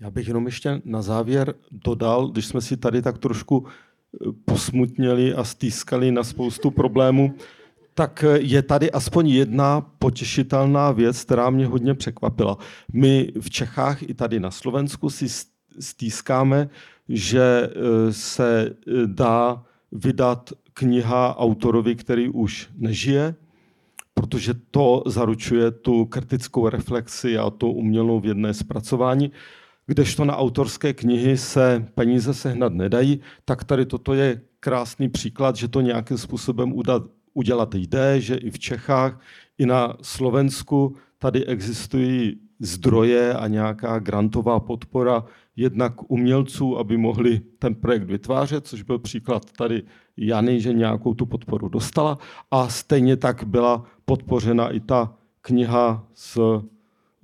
[0.00, 5.34] Já bych jenom ještě na závěr dodal, když jsme si tady tak trošku eh, posmutněli
[5.34, 7.34] a stýskali na spoustu problémů,
[7.96, 12.58] tak eh, je tady aspoň jedna potěšitelná věc, která mě hodně překvapila.
[12.92, 15.26] My v Čechách i tady na Slovensku si
[15.80, 16.68] stýskáme
[17.08, 23.34] že e, se e, dá vydat kniha autorovi, který už nežije,
[24.14, 29.32] protože to zaručuje tu kritickou reflexi a to umělou vědné zpracování.
[29.86, 35.68] Kdežto na autorské knihy se peníze sehnat nedají, tak tady toto je krásný příklad, že
[35.68, 37.02] to nějakým způsobem udat,
[37.36, 39.20] udělat jde, že i v Čechách,
[39.58, 45.24] i na Slovensku tady existují zdroje a nějaká grantová podpora
[45.56, 49.82] jednak umělců, aby mohli ten projekt vytvářet, což byl příklad tady
[50.16, 52.18] Jany, že nějakou tu podporu dostala.
[52.50, 56.38] A stejně tak byla podpořena i ta kniha z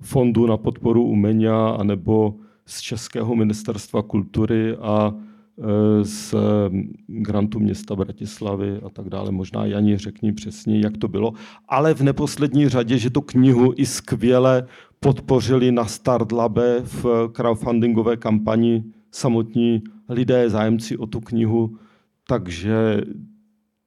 [0.01, 2.35] Fondu na podporu umenia anebo
[2.65, 5.13] z Českého ministerstva kultury a
[6.03, 6.35] z
[7.07, 9.31] grantu města Bratislavy a tak dále.
[9.31, 11.33] Možná Jani řekni přesně, jak to bylo.
[11.67, 14.67] Ale v neposlední řadě, že tu knihu i skvěle
[14.99, 21.77] podpořili na Start Labe v crowdfundingové kampani samotní lidé, zájemci o tu knihu.
[22.27, 23.01] Takže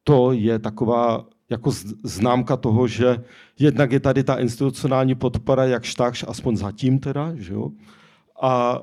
[0.05, 1.71] to je taková jako
[2.05, 3.25] známka toho, že
[3.59, 7.71] jednak je tady ta institucionální podpora, jak štákš, aspoň zatím teda, že jo?
[8.43, 8.83] a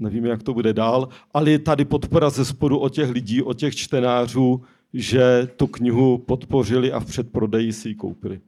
[0.00, 3.58] nevíme, jak to bude dál, ale je tady podpora ze spodu od těch lidí, od
[3.58, 4.62] těch čtenářů,
[4.94, 8.40] že tu knihu podpořili a v předprodeji si ji koupili.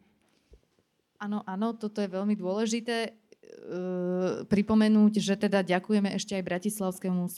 [1.23, 3.11] Áno, áno, toto je veľmi dôležité e,
[4.43, 7.31] pripomenúť, že teda ďakujeme ešte aj Bratislavskému,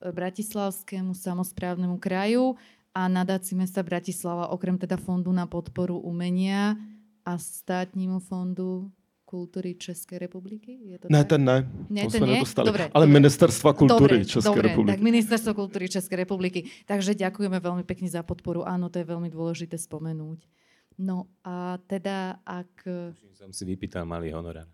[0.00, 2.56] Bratislavskému samozprávnemu kraju
[2.96, 6.80] a nadácii mesta Bratislava, okrem teda Fondu na podporu umenia
[7.20, 8.88] a státnímu fondu
[9.28, 10.80] kultury České republiky?
[10.88, 11.28] Je to ne, tak?
[11.28, 11.68] ten ne.
[11.92, 12.40] Ne, to ten nie?
[12.40, 13.20] Dobre, Ale dobre.
[13.20, 14.96] Ministerstva kultury dobre, Českej dobre, republiky.
[14.96, 16.60] tak Ministerstvo kultury Českej republiky.
[16.88, 18.64] Takže ďakujeme veľmi pekne za podporu.
[18.64, 20.48] Áno, to je veľmi dôležité spomenúť.
[20.96, 22.88] No a teda, ak...
[23.12, 24.64] Už som si vypýtal malý honorár.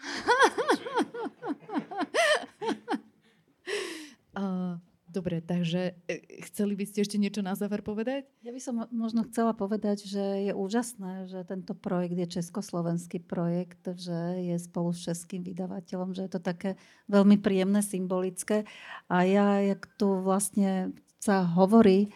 [4.40, 8.28] uh, dobre, takže e, chceli by ste ešte niečo na záver povedať?
[8.44, 13.84] Ja by som možno chcela povedať, že je úžasné, že tento projekt je československý projekt,
[13.96, 16.76] že je spolu s českým vydavateľom, že je to také
[17.08, 18.68] veľmi príjemné, symbolické.
[19.08, 22.12] A ja, jak tu vlastne sa hovorí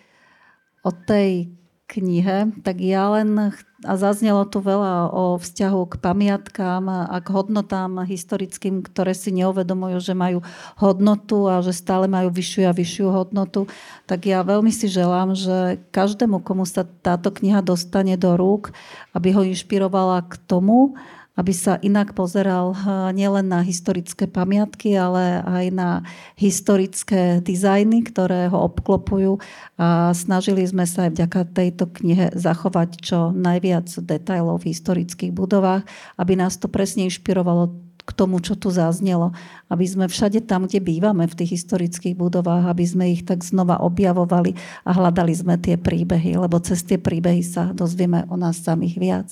[0.82, 3.52] o tej knihe, tak ja len,
[3.82, 9.98] a zaznelo tu veľa o vzťahu k pamiatkám a k hodnotám historickým, ktoré si neuvedomujú,
[10.00, 10.40] že majú
[10.80, 13.68] hodnotu a že stále majú vyššiu a vyššiu hodnotu,
[14.08, 18.72] tak ja veľmi si želám, že každému, komu sa táto kniha dostane do rúk,
[19.12, 20.96] aby ho inšpirovala k tomu,
[21.32, 25.90] aby sa inak pozeral eh, nielen na historické pamiatky, ale aj na
[26.36, 29.40] historické dizajny, ktoré ho obklopujú.
[29.80, 35.88] A snažili sme sa aj vďaka tejto knihe zachovať čo najviac detajlov v historických budovách,
[36.20, 37.72] aby nás to presne inšpirovalo
[38.02, 39.30] k tomu, čo tu zaznelo.
[39.70, 43.78] Aby sme všade tam, kde bývame, v tých historických budovách, aby sme ich tak znova
[43.80, 48.96] objavovali a hľadali sme tie príbehy, lebo cez tie príbehy sa dozvieme o nás samých
[48.98, 49.30] viac.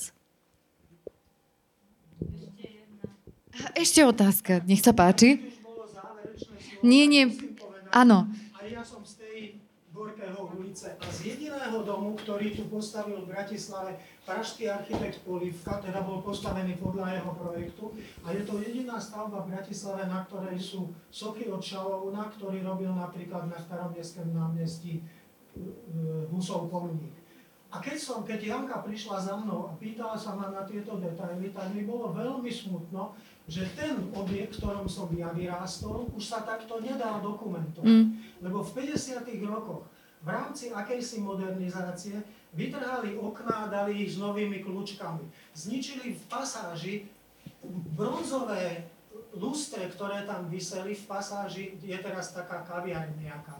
[3.77, 5.41] Ešte otázka, nech sa páči.
[6.81, 7.29] Nie, nie,
[7.93, 8.25] áno.
[8.65, 9.39] ja som z tej
[9.93, 16.01] Gorkého ulice a z jediného domu, ktorý tu postavil v Bratislave pražský architekt Polivka, teda
[16.01, 17.85] bol postavený podľa jeho projektu
[18.25, 22.89] a je to jediná stavba v Bratislave, na ktorej sú sochy od Šalouna, ktorý robil
[22.97, 25.03] napríklad na staromestském námestí e,
[26.33, 27.13] Husov pomník.
[27.71, 31.55] A keď som, keď Janka prišla za mnou a pýtala sa ma na tieto detaily,
[31.55, 33.15] tak mi bolo veľmi smutno,
[33.49, 37.87] že ten objekt, ktorom som ja vyrástol, už sa takto nedá dokumentovať.
[37.87, 38.07] Mm.
[38.43, 39.27] Lebo v 50.
[39.47, 39.87] rokoch
[40.21, 42.21] v rámci akejsi modernizácie
[42.53, 45.25] vytrhali okná a dali ich s novými kľúčkami.
[45.55, 46.95] Zničili v pasáži
[47.97, 48.91] bronzové
[49.37, 53.60] lustre, ktoré tam vyseli v pasáži, je teraz taká kaviareň nejaká.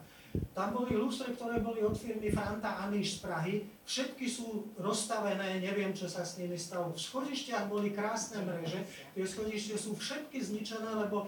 [0.55, 3.55] Tam boli lustre, ktoré boli od firmy Franta Aniš z Prahy.
[3.83, 6.95] Všetky sú rozstavené, neviem, čo sa s nimi stalo.
[6.95, 11.27] V schodišťach boli krásne mreže, tie schodište sú všetky zničené, lebo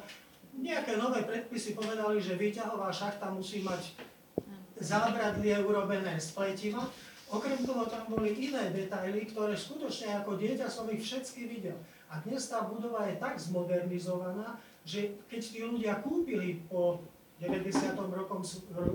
[0.55, 3.97] nejaké nové predpisy povedali, že výťahová šachta musí mať
[4.79, 6.87] zábradlie urobené z pletiva
[7.33, 11.81] Okrem toho tam boli iné detaily, ktoré skutočne ako dieťa som ich všetky videl.
[12.13, 17.01] A dnes tá budova je tak zmodernizovaná, že keď tí ľudia kúpili po
[17.43, 17.99] 90.
[17.99, 18.47] Rokom,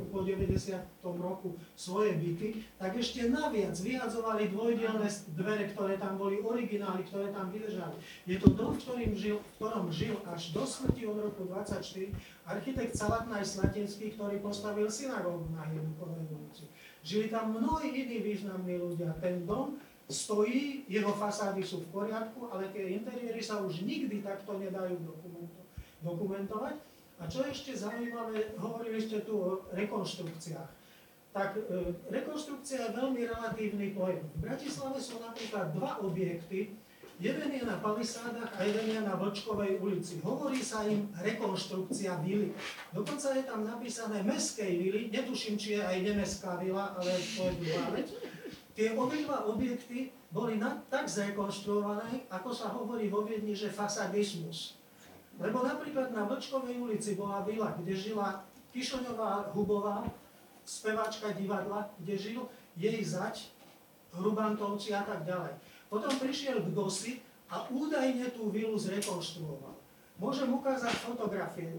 [0.07, 0.79] po 90.
[1.03, 5.03] roku svoje byty, tak ešte naviac vyhadzovali dvojdielne
[5.35, 7.99] dvere, ktoré tam boli originály, ktoré tam vydržali.
[8.23, 11.83] Je to dom, v, ktorým žil, v ktorom žil až do smrti od roku 24
[12.47, 16.71] architekt Salatnaj Slatinský, ktorý postavil synagógu na Jednokovej ulici.
[17.03, 19.11] Žili tam mnohí iní významní ľudia.
[19.19, 19.75] Ten dom
[20.07, 24.95] stojí, jeho fasády sú v poriadku, ale tie interiéry sa už nikdy takto nedajú
[25.99, 26.79] dokumentovať.
[27.17, 30.69] A čo ešte zaujímavé, hovorili ste tu o rekonštrukciách.
[31.33, 31.61] Tak e,
[32.13, 34.21] rekonštrukcia je veľmi relatívny pojem.
[34.37, 36.77] V Bratislave sú napríklad dva objekty,
[37.17, 40.21] Jeden je na Palisádach a jeden je na Vlčkovej ulici.
[40.21, 42.53] Hovorí sa im rekonštrukcia vily.
[42.93, 47.73] Dokonca je tam napísané meskej vily, netuším, či je aj nemeská vila, ale to je
[47.97, 48.07] vec.
[48.77, 54.77] Tie obidva objekty boli na, tak zrekonštruované, ako sa hovorí vo Viedni, že fasadismus.
[55.37, 58.41] Lebo napríklad na Vlčkovej ulici bola vila, kde žila
[58.73, 60.05] Kišoňová Hubová,
[60.65, 62.41] speváčka divadla, kde žil
[62.73, 63.53] jej zať,
[64.17, 65.53] Hrubantovci a tak ďalej.
[65.87, 67.11] Potom prišiel k Dosi
[67.53, 69.77] a údajne tú vilu zrekonštruoval.
[70.17, 71.69] Môžem ukázať fotografie.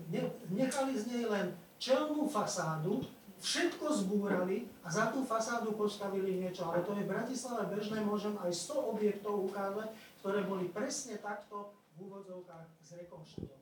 [0.49, 1.47] Nechali z nej len
[1.83, 3.03] čelnú fasádu,
[3.43, 6.71] všetko zbúrali a za tú fasádu postavili niečo.
[6.71, 9.91] Ale to je v Bratislave bežné, môžem aj 100 objektov ukázať,
[10.23, 13.59] ktoré boli presne takto v úvodzovkách zrekonštruované.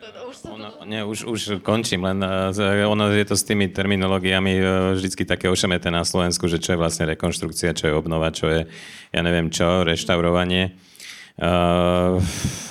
[0.00, 2.52] už ono, nie, už, už končím, len uh,
[2.88, 4.64] ono je to s tými terminológiami uh,
[4.98, 8.60] vždycky také ošemeté na Slovensku, že čo je vlastne rekonštrukcia, čo je obnova, čo je,
[9.14, 10.74] ja neviem čo, reštaurovanie.
[11.40, 12.20] Uh,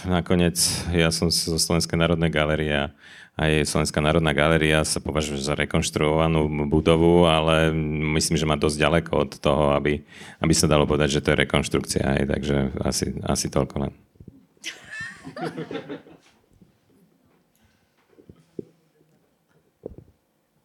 [0.05, 0.59] nakoniec
[0.93, 2.93] ja som zo Slovenskej národnej galerie
[3.39, 7.71] aj Slovenská národná galéria sa považuje za rekonštruovanú budovu, ale
[8.19, 10.03] myslím, že má dosť ďaleko od toho, aby,
[10.43, 12.03] aby sa dalo povedať, že to je rekonštrukcia.
[12.03, 13.93] Aj, takže asi, asi toľko len.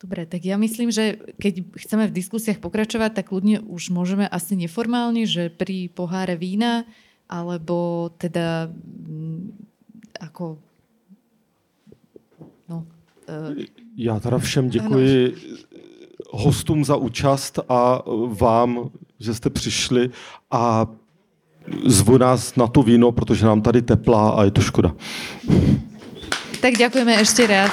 [0.03, 4.53] Dobre, tak ja myslím, že keď chceme v diskusiách pokračovať, tak ľudne už môžeme asi
[4.53, 6.85] neformálne, že pri poháre vína,
[7.31, 9.57] alebo teda mm,
[10.21, 10.61] ako...
[12.69, 13.57] No, uh,
[13.97, 15.37] Já teda všem děkuji ano.
[16.31, 20.11] hostům za účast a vám, že jste přišli
[20.51, 20.87] a
[21.87, 24.95] zvu nás na to víno, protože nám tady teplá a je to škoda.
[26.61, 27.73] Tak ďakujeme ešte raz.